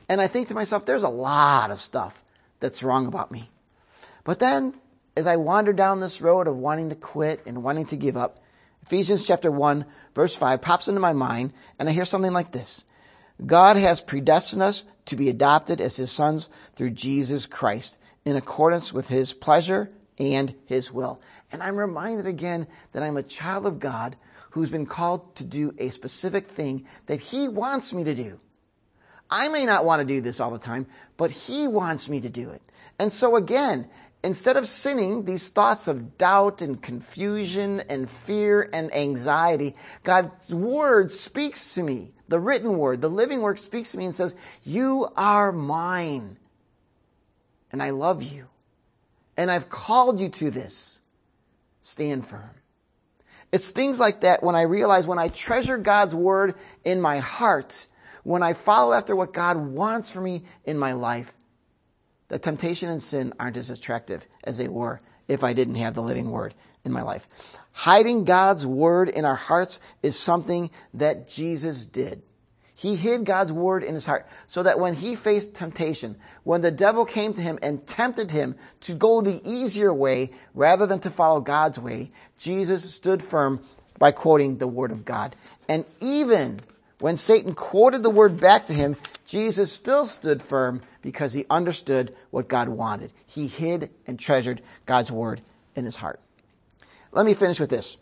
And 0.08 0.20
I 0.20 0.26
think 0.26 0.48
to 0.48 0.54
myself, 0.54 0.84
there's 0.84 1.04
a 1.04 1.08
lot 1.08 1.70
of 1.70 1.80
stuff 1.80 2.22
that's 2.60 2.82
wrong 2.82 3.06
about 3.06 3.30
me. 3.30 3.50
But 4.24 4.38
then, 4.38 4.74
as 5.16 5.26
I 5.26 5.36
wander 5.36 5.72
down 5.72 6.00
this 6.00 6.20
road 6.20 6.46
of 6.46 6.56
wanting 6.56 6.90
to 6.90 6.94
quit 6.94 7.42
and 7.46 7.62
wanting 7.62 7.86
to 7.86 7.96
give 7.96 8.16
up, 8.16 8.38
Ephesians 8.82 9.26
chapter 9.26 9.50
1, 9.50 9.84
verse 10.14 10.36
5 10.36 10.60
pops 10.60 10.88
into 10.88 11.00
my 11.00 11.12
mind, 11.12 11.52
and 11.78 11.88
I 11.88 11.92
hear 11.92 12.04
something 12.04 12.32
like 12.32 12.52
this 12.52 12.84
God 13.44 13.76
has 13.76 14.00
predestined 14.00 14.62
us 14.62 14.84
to 15.06 15.16
be 15.16 15.28
adopted 15.28 15.80
as 15.80 15.96
his 15.96 16.10
sons 16.10 16.50
through 16.72 16.90
Jesus 16.90 17.46
Christ 17.46 17.98
in 18.24 18.36
accordance 18.36 18.92
with 18.92 19.08
his 19.08 19.32
pleasure 19.32 19.90
and 20.18 20.54
his 20.66 20.92
will. 20.92 21.20
And 21.50 21.62
I'm 21.62 21.76
reminded 21.76 22.26
again 22.26 22.66
that 22.92 23.02
I'm 23.02 23.16
a 23.16 23.22
child 23.22 23.66
of 23.66 23.80
God 23.80 24.16
who's 24.52 24.70
been 24.70 24.86
called 24.86 25.34
to 25.36 25.44
do 25.44 25.74
a 25.78 25.88
specific 25.88 26.46
thing 26.46 26.86
that 27.06 27.20
he 27.20 27.48
wants 27.48 27.92
me 27.92 28.04
to 28.04 28.14
do. 28.14 28.38
I 29.30 29.48
may 29.48 29.64
not 29.64 29.86
want 29.86 30.00
to 30.00 30.06
do 30.06 30.20
this 30.20 30.40
all 30.40 30.50
the 30.50 30.58
time, 30.58 30.86
but 31.16 31.30
he 31.30 31.66
wants 31.66 32.08
me 32.08 32.20
to 32.20 32.28
do 32.28 32.50
it. 32.50 32.60
And 32.98 33.10
so 33.10 33.36
again, 33.36 33.88
instead 34.22 34.58
of 34.58 34.66
sinning 34.66 35.24
these 35.24 35.48
thoughts 35.48 35.88
of 35.88 36.18
doubt 36.18 36.60
and 36.60 36.82
confusion 36.82 37.80
and 37.88 38.10
fear 38.10 38.68
and 38.74 38.94
anxiety, 38.94 39.74
God's 40.02 40.54
word 40.54 41.10
speaks 41.10 41.74
to 41.74 41.82
me. 41.82 42.12
The 42.28 42.38
written 42.38 42.76
word, 42.76 43.00
the 43.00 43.08
living 43.08 43.40
word 43.40 43.58
speaks 43.58 43.92
to 43.92 43.98
me 43.98 44.04
and 44.04 44.14
says, 44.14 44.34
you 44.64 45.08
are 45.16 45.50
mine. 45.50 46.36
And 47.70 47.82
I 47.82 47.88
love 47.90 48.22
you. 48.22 48.48
And 49.38 49.50
I've 49.50 49.70
called 49.70 50.20
you 50.20 50.28
to 50.28 50.50
this. 50.50 51.00
Stand 51.80 52.26
firm. 52.26 52.62
It's 53.52 53.70
things 53.70 54.00
like 54.00 54.22
that 54.22 54.42
when 54.42 54.54
I 54.54 54.62
realize 54.62 55.06
when 55.06 55.18
I 55.18 55.28
treasure 55.28 55.76
God's 55.76 56.14
word 56.14 56.54
in 56.84 57.00
my 57.00 57.18
heart, 57.18 57.86
when 58.24 58.42
I 58.42 58.54
follow 58.54 58.94
after 58.94 59.14
what 59.14 59.34
God 59.34 59.58
wants 59.58 60.10
for 60.10 60.20
me 60.20 60.44
in 60.64 60.78
my 60.78 60.94
life, 60.94 61.36
that 62.28 62.42
temptation 62.42 62.88
and 62.88 63.02
sin 63.02 63.34
aren't 63.38 63.58
as 63.58 63.68
attractive 63.68 64.26
as 64.42 64.56
they 64.56 64.68
were 64.68 65.02
if 65.28 65.44
I 65.44 65.52
didn't 65.52 65.74
have 65.74 65.94
the 65.94 66.02
living 66.02 66.30
word 66.30 66.54
in 66.84 66.92
my 66.92 67.02
life. 67.02 67.28
Hiding 67.72 68.24
God's 68.24 68.66
word 68.66 69.10
in 69.10 69.24
our 69.26 69.36
hearts 69.36 69.80
is 70.02 70.18
something 70.18 70.70
that 70.94 71.28
Jesus 71.28 71.84
did. 71.84 72.22
He 72.82 72.96
hid 72.96 73.24
God's 73.24 73.52
word 73.52 73.84
in 73.84 73.94
his 73.94 74.06
heart 74.06 74.26
so 74.48 74.64
that 74.64 74.80
when 74.80 74.94
he 74.94 75.14
faced 75.14 75.54
temptation, 75.54 76.16
when 76.42 76.62
the 76.62 76.72
devil 76.72 77.04
came 77.04 77.32
to 77.32 77.40
him 77.40 77.56
and 77.62 77.86
tempted 77.86 78.32
him 78.32 78.56
to 78.80 78.94
go 78.94 79.20
the 79.20 79.40
easier 79.44 79.94
way 79.94 80.32
rather 80.52 80.84
than 80.84 80.98
to 80.98 81.10
follow 81.10 81.40
God's 81.40 81.78
way, 81.78 82.10
Jesus 82.38 82.92
stood 82.92 83.22
firm, 83.22 83.62
by 84.00 84.10
quoting 84.10 84.58
the 84.58 84.66
Word 84.66 84.90
of 84.90 85.04
God. 85.04 85.36
And 85.68 85.84
even 86.00 86.58
when 86.98 87.16
Satan 87.16 87.54
quoted 87.54 88.02
the 88.02 88.10
Word 88.10 88.40
back 88.40 88.66
to 88.66 88.72
him, 88.72 88.96
Jesus 89.26 89.72
still 89.72 90.06
stood 90.06 90.42
firm 90.42 90.82
because 91.02 91.32
he 91.34 91.44
understood 91.48 92.12
what 92.32 92.48
God 92.48 92.68
wanted. 92.68 93.12
He 93.28 93.46
hid 93.46 93.90
and 94.08 94.18
treasured 94.18 94.60
God's 94.86 95.12
Word 95.12 95.40
in 95.76 95.84
his 95.84 95.94
heart. 95.94 96.18
Let 97.12 97.24
me 97.24 97.34
finish 97.34 97.60
with 97.60 97.70
this. 97.70 97.96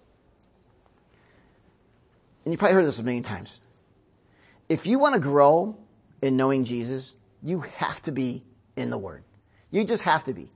And 2.47 2.53
you 2.53 2.57
probably 2.57 2.77
heard 2.77 2.87
this 2.87 2.99
a 2.99 3.03
million 3.03 3.23
times. 3.23 3.61
If 4.71 4.87
you 4.87 5.01
want 5.01 5.15
to 5.15 5.21
grow 5.21 5.77
in 6.23 6.37
knowing 6.37 6.65
Jesus, 6.65 7.15
you 7.43 7.61
have 7.61 8.01
to 8.03 8.13
be 8.13 8.45
in 8.77 8.91
the 8.91 8.97
Word. 8.97 9.25
You 9.73 9.83
just 9.83 10.05
have 10.05 10.23
to 10.25 10.33
be. 10.33 10.49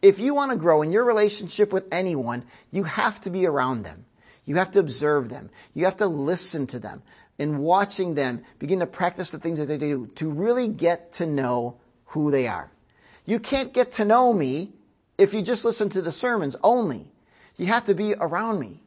If 0.00 0.20
you 0.20 0.34
want 0.34 0.52
to 0.52 0.56
grow 0.56 0.80
in 0.80 0.90
your 0.90 1.04
relationship 1.04 1.70
with 1.70 1.86
anyone, 1.92 2.44
you 2.70 2.84
have 2.84 3.20
to 3.20 3.30
be 3.30 3.44
around 3.44 3.82
them. 3.82 4.06
You 4.46 4.56
have 4.56 4.70
to 4.72 4.78
observe 4.78 5.28
them. 5.28 5.50
You 5.74 5.84
have 5.84 5.98
to 5.98 6.06
listen 6.06 6.66
to 6.68 6.78
them. 6.78 7.02
And 7.38 7.58
watching 7.58 8.14
them, 8.14 8.42
begin 8.58 8.78
to 8.78 8.86
practice 8.86 9.32
the 9.32 9.38
things 9.38 9.58
that 9.58 9.66
they 9.66 9.76
do 9.76 10.06
to 10.14 10.30
really 10.30 10.68
get 10.68 11.12
to 11.14 11.26
know 11.26 11.78
who 12.06 12.30
they 12.30 12.46
are. 12.46 12.70
You 13.26 13.38
can't 13.38 13.74
get 13.74 13.92
to 13.92 14.06
know 14.06 14.32
me 14.32 14.72
if 15.18 15.34
you 15.34 15.42
just 15.42 15.66
listen 15.66 15.90
to 15.90 16.00
the 16.00 16.10
sermons 16.10 16.56
only. 16.64 17.12
You 17.58 17.66
have 17.66 17.84
to 17.84 17.94
be 17.94 18.14
around 18.14 18.60
me. 18.60 18.80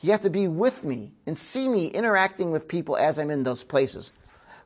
You 0.00 0.12
have 0.12 0.20
to 0.20 0.30
be 0.30 0.46
with 0.46 0.84
me 0.84 1.12
and 1.26 1.36
see 1.36 1.68
me 1.68 1.88
interacting 1.88 2.52
with 2.52 2.68
people 2.68 2.96
as 2.96 3.18
I'm 3.18 3.30
in 3.30 3.42
those 3.42 3.64
places. 3.64 4.12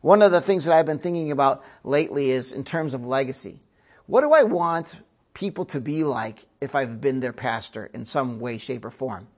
One 0.02 0.20
of 0.20 0.32
the 0.32 0.40
things 0.40 0.64
that 0.64 0.74
I've 0.74 0.86
been 0.86 0.98
thinking 0.98 1.30
about 1.30 1.64
lately 1.84 2.30
is 2.30 2.52
in 2.52 2.64
terms 2.64 2.92
of 2.92 3.06
legacy. 3.06 3.60
What 4.06 4.22
do 4.22 4.32
I 4.32 4.42
want 4.42 5.00
people 5.32 5.64
to 5.66 5.80
be 5.80 6.04
like 6.04 6.46
if 6.60 6.74
I've 6.74 7.00
been 7.00 7.20
their 7.20 7.32
pastor 7.32 7.88
in 7.94 8.04
some 8.04 8.40
way, 8.40 8.58
shape, 8.58 8.84
or 8.84 8.90
form? 8.90 9.28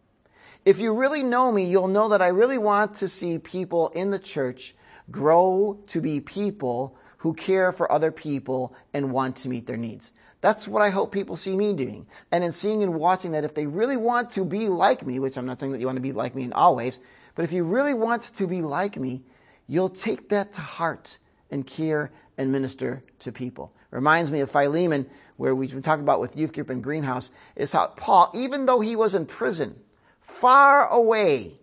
If 0.65 0.81
you 0.81 0.95
really 0.95 1.23
know 1.23 1.53
me, 1.53 1.67
you'll 1.67 1.89
know 1.89 2.09
that 2.09 2.23
I 2.23 2.29
really 2.29 2.59
want 2.59 2.95
to 2.97 3.09
see 3.09 3.39
people 3.39 3.91
in 3.91 4.11
the 4.11 4.19
church 4.19 4.75
grow 5.11 5.79
to 5.89 6.01
be 6.01 6.21
people 6.21 6.97
who 7.25 7.33
care 7.33 7.73
for 7.73 7.91
other 7.91 8.13
people 8.13 8.75
and 8.93 9.11
want 9.11 9.35
to 9.35 9.49
meet 9.49 9.65
their 9.65 9.79
needs. 9.79 10.13
That's 10.43 10.69
what 10.69 10.83
I 10.83 10.91
hope 10.91 11.11
people 11.11 11.37
see 11.37 11.57
me 11.57 11.73
doing. 11.73 12.07
And 12.31 12.45
in 12.45 12.53
seeing 12.53 12.83
and 12.83 12.97
watching 12.97 13.33
that, 13.33 13.45
if 13.45 13.55
they 13.55 13.67
really 13.67 13.97
want 13.97 14.29
to 14.33 14.45
be 14.45 14.69
like 14.69 15.07
me, 15.07 15.19
which 15.19 15.39
I'm 15.39 15.47
not 15.47 15.59
saying 15.59 15.73
that 15.73 15.81
you 15.81 15.87
want 15.87 15.97
to 15.97 16.03
be 16.03 16.13
like 16.13 16.35
me 16.35 16.43
in 16.43 16.53
always, 16.53 17.01
but 17.35 17.47
if 17.47 17.51
you 17.51 17.65
really 17.65 17.95
want 17.95 18.25
to 18.25 18.47
be 18.47 18.61
like 18.61 18.99
me, 18.99 19.23
you'll 19.67 19.89
take 19.89 20.29
that 20.29 20.53
to 20.53 20.61
heart 20.61 21.17
and 21.51 21.67
care 21.67 22.13
and 22.37 22.53
minister 22.53 23.03
to 23.21 23.33
people. 23.33 23.73
Reminds 23.91 24.31
me 24.31 24.41
of 24.41 24.51
Philemon, 24.51 25.09
where 25.39 25.55
we've 25.55 25.71
been 25.71 25.81
talking 25.81 26.05
about 26.05 26.21
with 26.21 26.37
youth 26.37 26.53
group 26.53 26.69
and 26.69 26.85
greenhouse, 26.85 27.31
is 27.57 27.73
how 27.73 27.87
Paul, 27.87 28.31
even 28.35 28.67
though 28.67 28.81
he 28.81 28.97
was 28.97 29.15
in 29.15 29.25
prison, 29.25 29.81
far 30.21 30.89
away, 30.91 31.55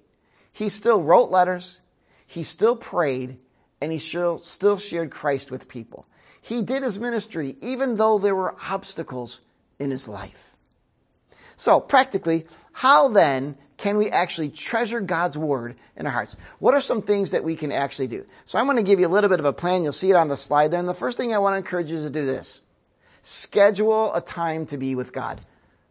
he 0.51 0.69
still 0.69 1.03
wrote 1.03 1.29
letters, 1.29 1.83
he 2.25 2.41
still 2.41 2.75
prayed, 2.75 3.37
and 3.81 3.91
he 3.91 3.99
still 3.99 4.77
shared 4.77 5.11
Christ 5.11 5.51
with 5.51 5.67
people. 5.67 6.05
He 6.41 6.61
did 6.61 6.83
his 6.83 6.99
ministry 6.99 7.55
even 7.61 7.97
though 7.97 8.19
there 8.19 8.35
were 8.35 8.55
obstacles 8.69 9.41
in 9.79 9.91
his 9.91 10.07
life. 10.07 10.55
So, 11.57 11.79
practically, 11.79 12.45
how 12.71 13.09
then 13.09 13.57
can 13.77 13.97
we 13.97 14.09
actually 14.09 14.49
treasure 14.49 15.01
God's 15.01 15.37
word 15.37 15.75
in 15.95 16.05
our 16.05 16.11
hearts? 16.11 16.37
What 16.59 16.75
are 16.75 16.81
some 16.81 17.01
things 17.01 17.31
that 17.31 17.43
we 17.43 17.55
can 17.55 17.71
actually 17.71 18.07
do? 18.07 18.25
So 18.45 18.59
I'm 18.59 18.65
going 18.65 18.77
to 18.77 18.83
give 18.83 18.99
you 18.99 19.07
a 19.07 19.09
little 19.09 19.29
bit 19.29 19.39
of 19.39 19.45
a 19.45 19.53
plan. 19.53 19.83
You'll 19.83 19.91
see 19.91 20.11
it 20.11 20.15
on 20.15 20.27
the 20.27 20.37
slide 20.37 20.69
there. 20.69 20.79
And 20.79 20.87
the 20.87 20.93
first 20.93 21.17
thing 21.17 21.33
I 21.33 21.39
want 21.39 21.53
to 21.55 21.57
encourage 21.57 21.89
you 21.89 21.97
is 21.97 22.03
to 22.03 22.11
do 22.11 22.25
this. 22.25 22.61
Schedule 23.23 24.13
a 24.13 24.21
time 24.21 24.67
to 24.67 24.77
be 24.77 24.93
with 24.93 25.13
God. 25.13 25.41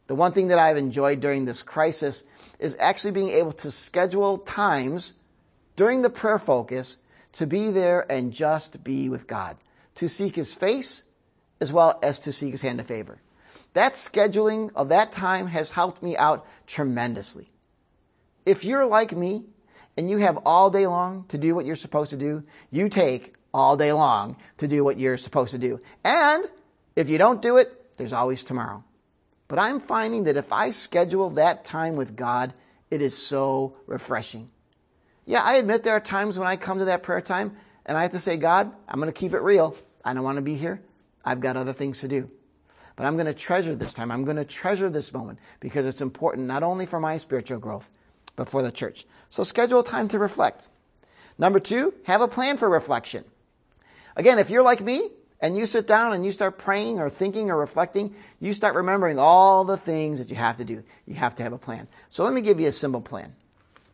The 0.06 0.14
one 0.14 0.32
thing 0.32 0.48
that 0.48 0.58
I've 0.58 0.76
enjoyed 0.76 1.20
during 1.20 1.44
this 1.44 1.62
crisis 1.62 2.22
is 2.58 2.76
actually 2.78 3.12
being 3.12 3.28
able 3.28 3.52
to 3.52 3.70
schedule 3.70 4.38
times 4.38 5.14
during 5.74 6.02
the 6.02 6.10
prayer 6.10 6.38
focus 6.38 6.98
to 7.32 7.46
be 7.46 7.70
there 7.70 8.10
and 8.10 8.32
just 8.32 8.82
be 8.82 9.08
with 9.08 9.26
God, 9.26 9.56
to 9.96 10.08
seek 10.08 10.36
His 10.36 10.54
face 10.54 11.04
as 11.60 11.72
well 11.72 11.98
as 12.02 12.18
to 12.20 12.32
seek 12.32 12.52
His 12.52 12.62
hand 12.62 12.80
of 12.80 12.86
favor. 12.86 13.20
That 13.74 13.94
scheduling 13.94 14.70
of 14.74 14.88
that 14.88 15.12
time 15.12 15.46
has 15.48 15.72
helped 15.72 16.02
me 16.02 16.16
out 16.16 16.46
tremendously. 16.66 17.50
If 18.44 18.64
you're 18.64 18.86
like 18.86 19.16
me 19.16 19.44
and 19.96 20.10
you 20.10 20.18
have 20.18 20.38
all 20.44 20.70
day 20.70 20.86
long 20.86 21.24
to 21.28 21.38
do 21.38 21.54
what 21.54 21.66
you're 21.66 21.76
supposed 21.76 22.10
to 22.10 22.16
do, 22.16 22.42
you 22.70 22.88
take 22.88 23.34
all 23.52 23.76
day 23.76 23.92
long 23.92 24.36
to 24.58 24.66
do 24.66 24.82
what 24.82 24.98
you're 24.98 25.16
supposed 25.16 25.52
to 25.52 25.58
do. 25.58 25.80
And 26.04 26.44
if 26.96 27.08
you 27.08 27.18
don't 27.18 27.42
do 27.42 27.58
it, 27.58 27.96
there's 27.96 28.12
always 28.12 28.42
tomorrow. 28.42 28.82
But 29.46 29.58
I'm 29.58 29.80
finding 29.80 30.24
that 30.24 30.36
if 30.36 30.52
I 30.52 30.70
schedule 30.70 31.30
that 31.30 31.64
time 31.64 31.96
with 31.96 32.16
God, 32.16 32.54
it 32.90 33.02
is 33.02 33.16
so 33.16 33.76
refreshing. 33.86 34.50
Yeah, 35.30 35.42
I 35.44 35.58
admit 35.58 35.84
there 35.84 35.94
are 35.94 36.00
times 36.00 36.40
when 36.40 36.48
I 36.48 36.56
come 36.56 36.80
to 36.80 36.86
that 36.86 37.04
prayer 37.04 37.20
time 37.20 37.56
and 37.86 37.96
I 37.96 38.02
have 38.02 38.10
to 38.10 38.18
say, 38.18 38.36
God, 38.36 38.72
I'm 38.88 38.98
going 38.98 39.12
to 39.12 39.16
keep 39.16 39.32
it 39.32 39.38
real. 39.38 39.76
I 40.04 40.12
don't 40.12 40.24
want 40.24 40.38
to 40.38 40.42
be 40.42 40.56
here. 40.56 40.82
I've 41.24 41.38
got 41.38 41.56
other 41.56 41.72
things 41.72 42.00
to 42.00 42.08
do. 42.08 42.28
But 42.96 43.06
I'm 43.06 43.14
going 43.14 43.26
to 43.26 43.32
treasure 43.32 43.76
this 43.76 43.94
time. 43.94 44.10
I'm 44.10 44.24
going 44.24 44.38
to 44.38 44.44
treasure 44.44 44.90
this 44.90 45.14
moment 45.14 45.38
because 45.60 45.86
it's 45.86 46.00
important 46.00 46.48
not 46.48 46.64
only 46.64 46.84
for 46.84 46.98
my 46.98 47.16
spiritual 47.16 47.60
growth, 47.60 47.92
but 48.34 48.48
for 48.48 48.60
the 48.60 48.72
church. 48.72 49.06
So 49.28 49.44
schedule 49.44 49.84
time 49.84 50.08
to 50.08 50.18
reflect. 50.18 50.66
Number 51.38 51.60
two, 51.60 51.94
have 52.06 52.22
a 52.22 52.26
plan 52.26 52.56
for 52.56 52.68
reflection. 52.68 53.22
Again, 54.16 54.40
if 54.40 54.50
you're 54.50 54.64
like 54.64 54.80
me 54.80 55.10
and 55.40 55.56
you 55.56 55.66
sit 55.66 55.86
down 55.86 56.12
and 56.12 56.26
you 56.26 56.32
start 56.32 56.58
praying 56.58 56.98
or 56.98 57.08
thinking 57.08 57.52
or 57.52 57.56
reflecting, 57.56 58.16
you 58.40 58.52
start 58.52 58.74
remembering 58.74 59.20
all 59.20 59.62
the 59.62 59.76
things 59.76 60.18
that 60.18 60.28
you 60.28 60.34
have 60.34 60.56
to 60.56 60.64
do. 60.64 60.82
You 61.06 61.14
have 61.14 61.36
to 61.36 61.44
have 61.44 61.52
a 61.52 61.58
plan. 61.58 61.86
So 62.08 62.24
let 62.24 62.34
me 62.34 62.40
give 62.40 62.58
you 62.58 62.66
a 62.66 62.72
simple 62.72 63.00
plan 63.00 63.32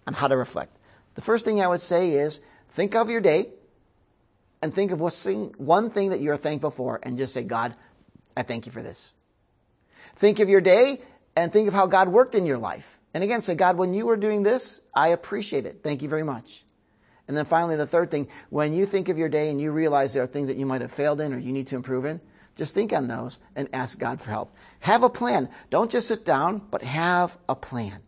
on 0.06 0.14
how 0.14 0.28
to 0.28 0.36
reflect. 0.38 0.80
The 1.16 1.22
first 1.22 1.44
thing 1.44 1.60
I 1.60 1.66
would 1.66 1.80
say 1.80 2.12
is 2.12 2.40
think 2.68 2.94
of 2.94 3.10
your 3.10 3.20
day 3.20 3.48
and 4.62 4.72
think 4.72 4.92
of 4.92 5.00
one 5.00 5.90
thing 5.90 6.10
that 6.10 6.20
you're 6.20 6.36
thankful 6.36 6.70
for 6.70 7.00
and 7.02 7.18
just 7.18 7.34
say, 7.34 7.42
God, 7.42 7.74
I 8.36 8.42
thank 8.42 8.66
you 8.66 8.72
for 8.72 8.82
this. 8.82 9.12
Think 10.14 10.38
of 10.38 10.48
your 10.48 10.60
day 10.60 11.00
and 11.34 11.52
think 11.52 11.68
of 11.68 11.74
how 11.74 11.86
God 11.86 12.08
worked 12.08 12.34
in 12.34 12.46
your 12.46 12.58
life. 12.58 13.00
And 13.14 13.24
again, 13.24 13.40
say, 13.40 13.54
God, 13.54 13.76
when 13.78 13.94
you 13.94 14.06
were 14.06 14.16
doing 14.16 14.42
this, 14.42 14.80
I 14.94 15.08
appreciate 15.08 15.66
it. 15.66 15.80
Thank 15.82 16.02
you 16.02 16.08
very 16.08 16.22
much. 16.22 16.64
And 17.28 17.36
then 17.36 17.44
finally, 17.44 17.76
the 17.76 17.86
third 17.86 18.10
thing, 18.10 18.28
when 18.50 18.72
you 18.72 18.86
think 18.86 19.08
of 19.08 19.18
your 19.18 19.28
day 19.28 19.50
and 19.50 19.60
you 19.60 19.72
realize 19.72 20.12
there 20.12 20.22
are 20.22 20.28
things 20.28 20.48
that 20.48 20.56
you 20.56 20.66
might 20.66 20.82
have 20.82 20.92
failed 20.92 21.20
in 21.20 21.32
or 21.32 21.38
you 21.38 21.52
need 21.52 21.66
to 21.68 21.76
improve 21.76 22.04
in, 22.04 22.20
just 22.56 22.74
think 22.74 22.92
on 22.92 23.08
those 23.08 23.38
and 23.54 23.68
ask 23.72 23.98
God 23.98 24.20
for 24.20 24.30
help. 24.30 24.54
Have 24.80 25.02
a 25.02 25.10
plan. 25.10 25.48
Don't 25.70 25.90
just 25.90 26.08
sit 26.08 26.24
down, 26.24 26.58
but 26.70 26.82
have 26.82 27.36
a 27.48 27.54
plan. 27.54 28.00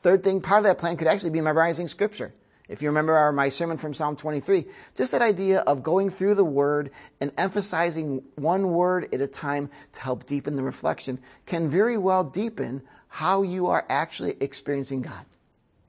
Third 0.00 0.24
thing, 0.24 0.40
part 0.40 0.60
of 0.60 0.64
that 0.64 0.78
plan 0.78 0.96
could 0.96 1.08
actually 1.08 1.30
be 1.30 1.42
memorizing 1.42 1.86
scripture. 1.86 2.32
If 2.70 2.80
you 2.80 2.88
remember 2.88 3.14
our, 3.14 3.32
my 3.32 3.50
sermon 3.50 3.76
from 3.76 3.92
Psalm 3.92 4.16
23, 4.16 4.64
just 4.94 5.12
that 5.12 5.20
idea 5.20 5.60
of 5.60 5.82
going 5.82 6.08
through 6.08 6.36
the 6.36 6.44
word 6.44 6.90
and 7.20 7.32
emphasizing 7.36 8.22
one 8.36 8.70
word 8.70 9.12
at 9.12 9.20
a 9.20 9.26
time 9.26 9.68
to 9.92 10.00
help 10.00 10.24
deepen 10.24 10.56
the 10.56 10.62
reflection 10.62 11.18
can 11.44 11.68
very 11.68 11.98
well 11.98 12.24
deepen 12.24 12.80
how 13.08 13.42
you 13.42 13.66
are 13.66 13.84
actually 13.90 14.36
experiencing 14.40 15.02
God. 15.02 15.26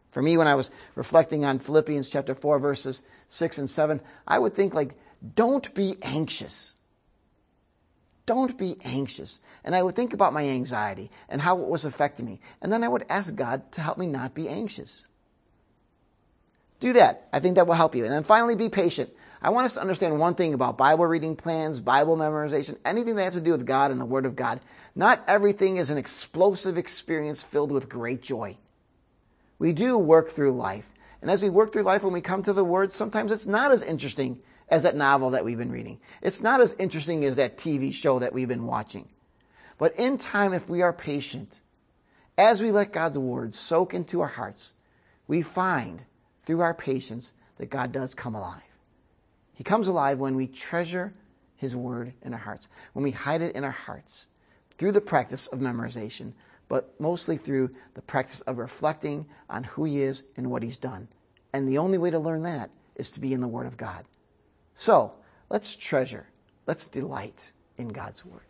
For 0.09 0.21
me, 0.21 0.35
when 0.37 0.47
I 0.47 0.55
was 0.55 0.71
reflecting 0.95 1.45
on 1.45 1.59
Philippians 1.59 2.09
chapter 2.09 2.35
4, 2.35 2.59
verses 2.59 3.03
6 3.29 3.59
and 3.59 3.69
7, 3.69 4.01
I 4.27 4.39
would 4.39 4.53
think 4.53 4.73
like, 4.73 4.95
don't 5.35 5.73
be 5.73 5.95
anxious. 6.01 6.75
Don't 8.31 8.57
be 8.57 8.77
anxious. 8.85 9.41
And 9.65 9.75
I 9.75 9.83
would 9.83 9.93
think 9.93 10.13
about 10.13 10.31
my 10.31 10.47
anxiety 10.47 11.11
and 11.27 11.41
how 11.41 11.59
it 11.59 11.67
was 11.67 11.83
affecting 11.83 12.25
me. 12.25 12.39
And 12.61 12.71
then 12.71 12.81
I 12.81 12.87
would 12.87 13.03
ask 13.09 13.35
God 13.35 13.69
to 13.73 13.81
help 13.81 13.97
me 13.97 14.07
not 14.07 14.33
be 14.33 14.47
anxious. 14.47 15.05
Do 16.79 16.93
that. 16.93 17.27
I 17.33 17.41
think 17.41 17.55
that 17.55 17.67
will 17.67 17.73
help 17.73 17.93
you. 17.93 18.05
And 18.05 18.13
then 18.13 18.23
finally, 18.23 18.55
be 18.55 18.69
patient. 18.69 19.09
I 19.41 19.49
want 19.49 19.65
us 19.65 19.73
to 19.73 19.81
understand 19.81 20.17
one 20.17 20.35
thing 20.35 20.53
about 20.53 20.77
Bible 20.77 21.05
reading 21.07 21.35
plans, 21.35 21.81
Bible 21.81 22.15
memorization, 22.15 22.77
anything 22.85 23.17
that 23.17 23.23
has 23.25 23.33
to 23.33 23.41
do 23.41 23.51
with 23.51 23.65
God 23.65 23.91
and 23.91 23.99
the 23.99 24.05
Word 24.05 24.25
of 24.25 24.37
God. 24.37 24.61
Not 24.95 25.25
everything 25.27 25.75
is 25.75 25.89
an 25.89 25.97
explosive 25.97 26.77
experience 26.77 27.43
filled 27.43 27.73
with 27.73 27.89
great 27.89 28.21
joy. 28.21 28.55
We 29.59 29.73
do 29.73 29.97
work 29.97 30.29
through 30.29 30.53
life. 30.53 30.93
And 31.21 31.29
as 31.29 31.43
we 31.43 31.49
work 31.49 31.71
through 31.71 31.83
life, 31.83 32.03
when 32.03 32.13
we 32.13 32.21
come 32.21 32.41
to 32.43 32.53
the 32.53 32.65
Word, 32.65 32.91
sometimes 32.91 33.31
it's 33.31 33.45
not 33.45 33.71
as 33.71 33.83
interesting 33.83 34.41
as 34.69 34.83
that 34.83 34.95
novel 34.95 35.31
that 35.31 35.45
we've 35.45 35.57
been 35.57 35.71
reading. 35.71 35.99
It's 36.21 36.41
not 36.41 36.61
as 36.61 36.73
interesting 36.79 37.23
as 37.25 37.35
that 37.35 37.57
TV 37.57 37.93
show 37.93 38.19
that 38.19 38.33
we've 38.33 38.47
been 38.47 38.65
watching. 38.65 39.09
But 39.77 39.95
in 39.97 40.17
time, 40.17 40.53
if 40.53 40.69
we 40.69 40.81
are 40.81 40.93
patient, 40.93 41.59
as 42.37 42.61
we 42.61 42.71
let 42.71 42.93
God's 42.93 43.17
Word 43.17 43.53
soak 43.53 43.93
into 43.93 44.21
our 44.21 44.27
hearts, 44.27 44.73
we 45.27 45.41
find 45.41 46.05
through 46.39 46.61
our 46.61 46.73
patience 46.73 47.33
that 47.57 47.69
God 47.69 47.91
does 47.91 48.15
come 48.15 48.33
alive. 48.33 48.63
He 49.53 49.63
comes 49.63 49.87
alive 49.87 50.17
when 50.17 50.35
we 50.35 50.47
treasure 50.47 51.13
His 51.55 51.75
Word 51.75 52.13
in 52.23 52.33
our 52.33 52.39
hearts, 52.39 52.67
when 52.93 53.03
we 53.03 53.11
hide 53.11 53.41
it 53.41 53.55
in 53.55 53.63
our 53.63 53.71
hearts 53.71 54.27
through 54.77 54.93
the 54.93 55.01
practice 55.01 55.45
of 55.47 55.59
memorization, 55.59 56.33
but 56.71 56.97
mostly 57.01 57.35
through 57.35 57.69
the 57.95 58.01
practice 58.01 58.39
of 58.39 58.57
reflecting 58.57 59.25
on 59.49 59.65
who 59.65 59.83
He 59.83 60.01
is 60.01 60.23
and 60.37 60.49
what 60.49 60.63
He's 60.63 60.77
done. 60.77 61.09
And 61.51 61.67
the 61.67 61.77
only 61.77 61.97
way 61.97 62.09
to 62.11 62.17
learn 62.17 62.43
that 62.43 62.69
is 62.95 63.11
to 63.11 63.19
be 63.19 63.33
in 63.33 63.41
the 63.41 63.47
Word 63.49 63.67
of 63.67 63.75
God. 63.75 64.05
So, 64.73 65.17
let's 65.49 65.75
treasure, 65.75 66.27
let's 66.67 66.87
delight 66.87 67.51
in 67.75 67.89
God's 67.89 68.25
Word. 68.25 68.45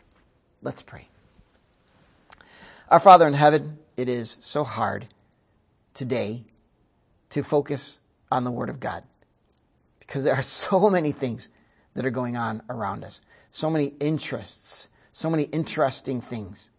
Let's 0.61 0.83
pray. 0.83 1.07
Our 2.89 2.99
Father 2.99 3.25
in 3.25 3.33
heaven, 3.33 3.79
it 3.97 4.07
is 4.07 4.37
so 4.39 4.63
hard 4.63 5.07
today 5.95 6.43
to 7.31 7.41
focus 7.41 7.99
on 8.31 8.43
the 8.43 8.51
Word 8.51 8.69
of 8.69 8.79
God. 8.79 9.01
Because 9.99 10.25
there 10.25 10.35
are 10.35 10.43
so 10.43 10.91
many 10.91 11.11
things 11.11 11.49
that 11.95 12.05
are 12.05 12.11
going 12.11 12.37
on 12.37 12.61
around 12.69 13.03
us, 13.03 13.23
so 13.49 13.71
many 13.71 13.93
interests, 13.99 14.89
so 15.11 15.27
many 15.27 15.45
interesting 15.45 16.21
things. 16.21 16.70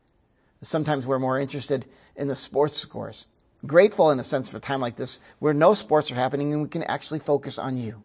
Sometimes 0.63 1.07
we're 1.07 1.19
more 1.19 1.39
interested 1.39 1.87
in 2.17 2.29
the 2.29 2.37
sports 2.37 2.77
scores. 2.77 3.27
Grateful 3.67 4.11
in 4.11 4.21
a 4.21 4.25
sense 4.25 4.49
for 4.49 4.57
a 4.57 4.61
time 4.61 4.81
like 4.81 4.97
this 4.97 5.21
where 5.39 5.55
no 5.55 5.75
sports 5.75 6.11
are 6.11 6.17
happening 6.17 6.53
and 6.53 6.63
we 6.63 6.69
can 6.69 6.85
actually 6.85 7.19
focus 7.19 7.59
on 7.59 7.77
you. 7.77 8.03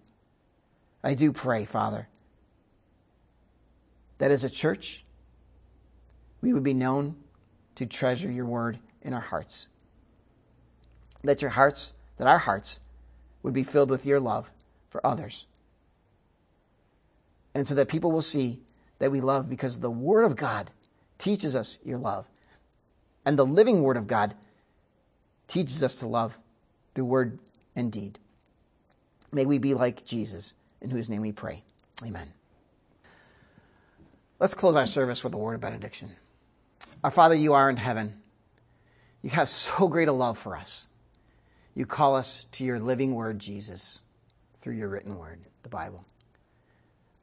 I 1.04 1.14
do 1.14 1.32
pray, 1.32 1.66
Father, 1.66 2.08
that 4.18 4.32
as 4.32 4.44
a 4.44 4.50
church, 4.50 5.06
we 6.42 6.54
would 6.54 6.64
be 6.64 6.74
known 6.74 7.16
to 7.76 7.86
treasure 7.86 8.32
your 8.32 8.46
word 8.46 8.80
in 9.02 9.14
our 9.14 9.22
hearts. 9.22 9.68
That 11.24 11.42
your 11.42 11.52
hearts, 11.52 11.94
that 12.18 12.28
our 12.28 12.40
hearts 12.40 12.80
would 13.44 13.54
be 13.54 13.64
filled 13.64 13.90
with 13.90 14.06
your 14.06 14.20
love 14.20 14.52
for 14.90 15.06
others. 15.06 15.46
And 17.54 17.68
so 17.68 17.76
that 17.76 17.88
people 17.88 18.12
will 18.12 18.22
see 18.22 18.62
that 19.00 19.12
we 19.12 19.22
love 19.22 19.50
because 19.50 19.80
the 19.80 19.92
word 19.92 20.24
of 20.24 20.36
God 20.36 20.72
teaches 21.18 21.56
us 21.56 21.78
your 21.84 21.98
love. 21.98 22.28
And 23.28 23.38
the 23.38 23.46
living 23.46 23.84
word 23.84 23.98
of 23.98 24.08
God 24.08 24.36
teaches 25.50 25.84
us 25.84 25.98
to 25.98 26.08
love 26.08 26.40
through 26.96 27.04
word 27.04 27.40
and 27.76 27.92
deed. 27.92 28.18
May 29.34 29.46
we 29.46 29.58
be 29.58 29.74
like 29.74 30.06
Jesus, 30.06 30.54
in 30.80 30.90
whose 30.90 31.10
name 31.10 31.20
we 31.20 31.34
pray. 31.34 31.62
Amen. 32.06 32.32
Let's 34.40 34.54
close 34.54 34.78
our 34.78 34.88
service 34.88 35.26
with 35.26 35.34
a 35.34 35.38
word 35.38 35.56
of 35.56 35.60
benediction. 35.60 36.16
Our 37.04 37.12
Father, 37.12 37.36
you 37.36 37.54
are 37.54 37.70
in 37.70 37.76
heaven. 37.76 38.14
You 39.22 39.32
have 39.32 39.50
so 39.50 39.90
great 39.90 40.08
a 40.08 40.14
love 40.14 40.38
for 40.38 40.56
us. 40.56 40.88
You 41.76 41.86
call 41.86 42.16
us 42.16 42.46
to 42.54 42.64
your 42.64 42.80
living 42.80 43.14
word, 43.14 43.40
Jesus, 43.40 44.00
through 44.56 44.76
your 44.76 44.88
written 44.88 45.18
word, 45.18 45.42
the 45.64 45.70
Bible. 45.70 46.06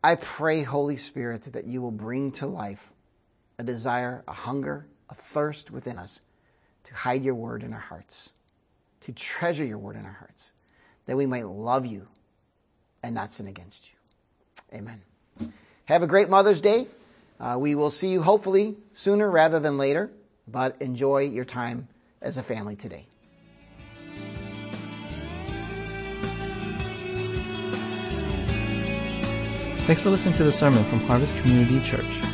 I 0.02 0.16
pray, 0.16 0.64
Holy 0.64 0.98
Spirit, 0.98 1.44
that 1.54 1.66
you 1.66 1.80
will 1.80 1.90
bring 1.90 2.30
to 2.32 2.46
life 2.46 2.92
a 3.58 3.62
desire, 3.62 4.22
a 4.28 4.34
hunger, 4.34 4.86
a 5.10 5.14
thirst 5.14 5.70
within 5.70 5.98
us 5.98 6.20
to 6.84 6.94
hide 6.94 7.24
your 7.24 7.34
word 7.34 7.62
in 7.62 7.72
our 7.72 7.80
hearts, 7.80 8.30
to 9.00 9.12
treasure 9.12 9.64
your 9.64 9.78
word 9.78 9.96
in 9.96 10.04
our 10.04 10.12
hearts, 10.12 10.52
that 11.06 11.16
we 11.16 11.26
might 11.26 11.46
love 11.46 11.86
you 11.86 12.08
and 13.02 13.14
not 13.14 13.30
sin 13.30 13.46
against 13.46 13.90
you. 13.90 14.78
Amen. 14.78 15.02
Have 15.86 16.02
a 16.02 16.06
great 16.06 16.28
Mother's 16.28 16.60
Day. 16.60 16.86
Uh, 17.38 17.56
we 17.58 17.74
will 17.74 17.90
see 17.90 18.08
you 18.08 18.22
hopefully 18.22 18.76
sooner 18.92 19.30
rather 19.30 19.60
than 19.60 19.76
later, 19.76 20.10
but 20.48 20.80
enjoy 20.80 21.22
your 21.22 21.44
time 21.44 21.88
as 22.22 22.38
a 22.38 22.42
family 22.42 22.76
today. 22.76 23.06
Thanks 29.86 30.00
for 30.00 30.08
listening 30.08 30.34
to 30.36 30.44
the 30.44 30.52
sermon 30.52 30.82
from 30.84 31.00
Harvest 31.00 31.36
Community 31.36 31.78
Church. 31.84 32.33